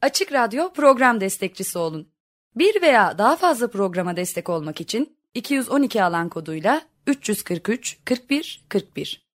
Açık 0.03 0.33
Radyo 0.33 0.73
program 0.73 1.21
destekçisi 1.21 1.79
olun. 1.79 2.09
Bir 2.57 2.83
veya 2.83 3.19
daha 3.19 3.37
fazla 3.37 3.71
programa 3.71 4.17
destek 4.17 4.49
olmak 4.49 4.81
için 4.81 5.17
212 5.35 6.05
alan 6.05 6.29
koduyla 6.29 6.92
343 7.07 8.01
41 8.05 8.65
41 8.69 9.32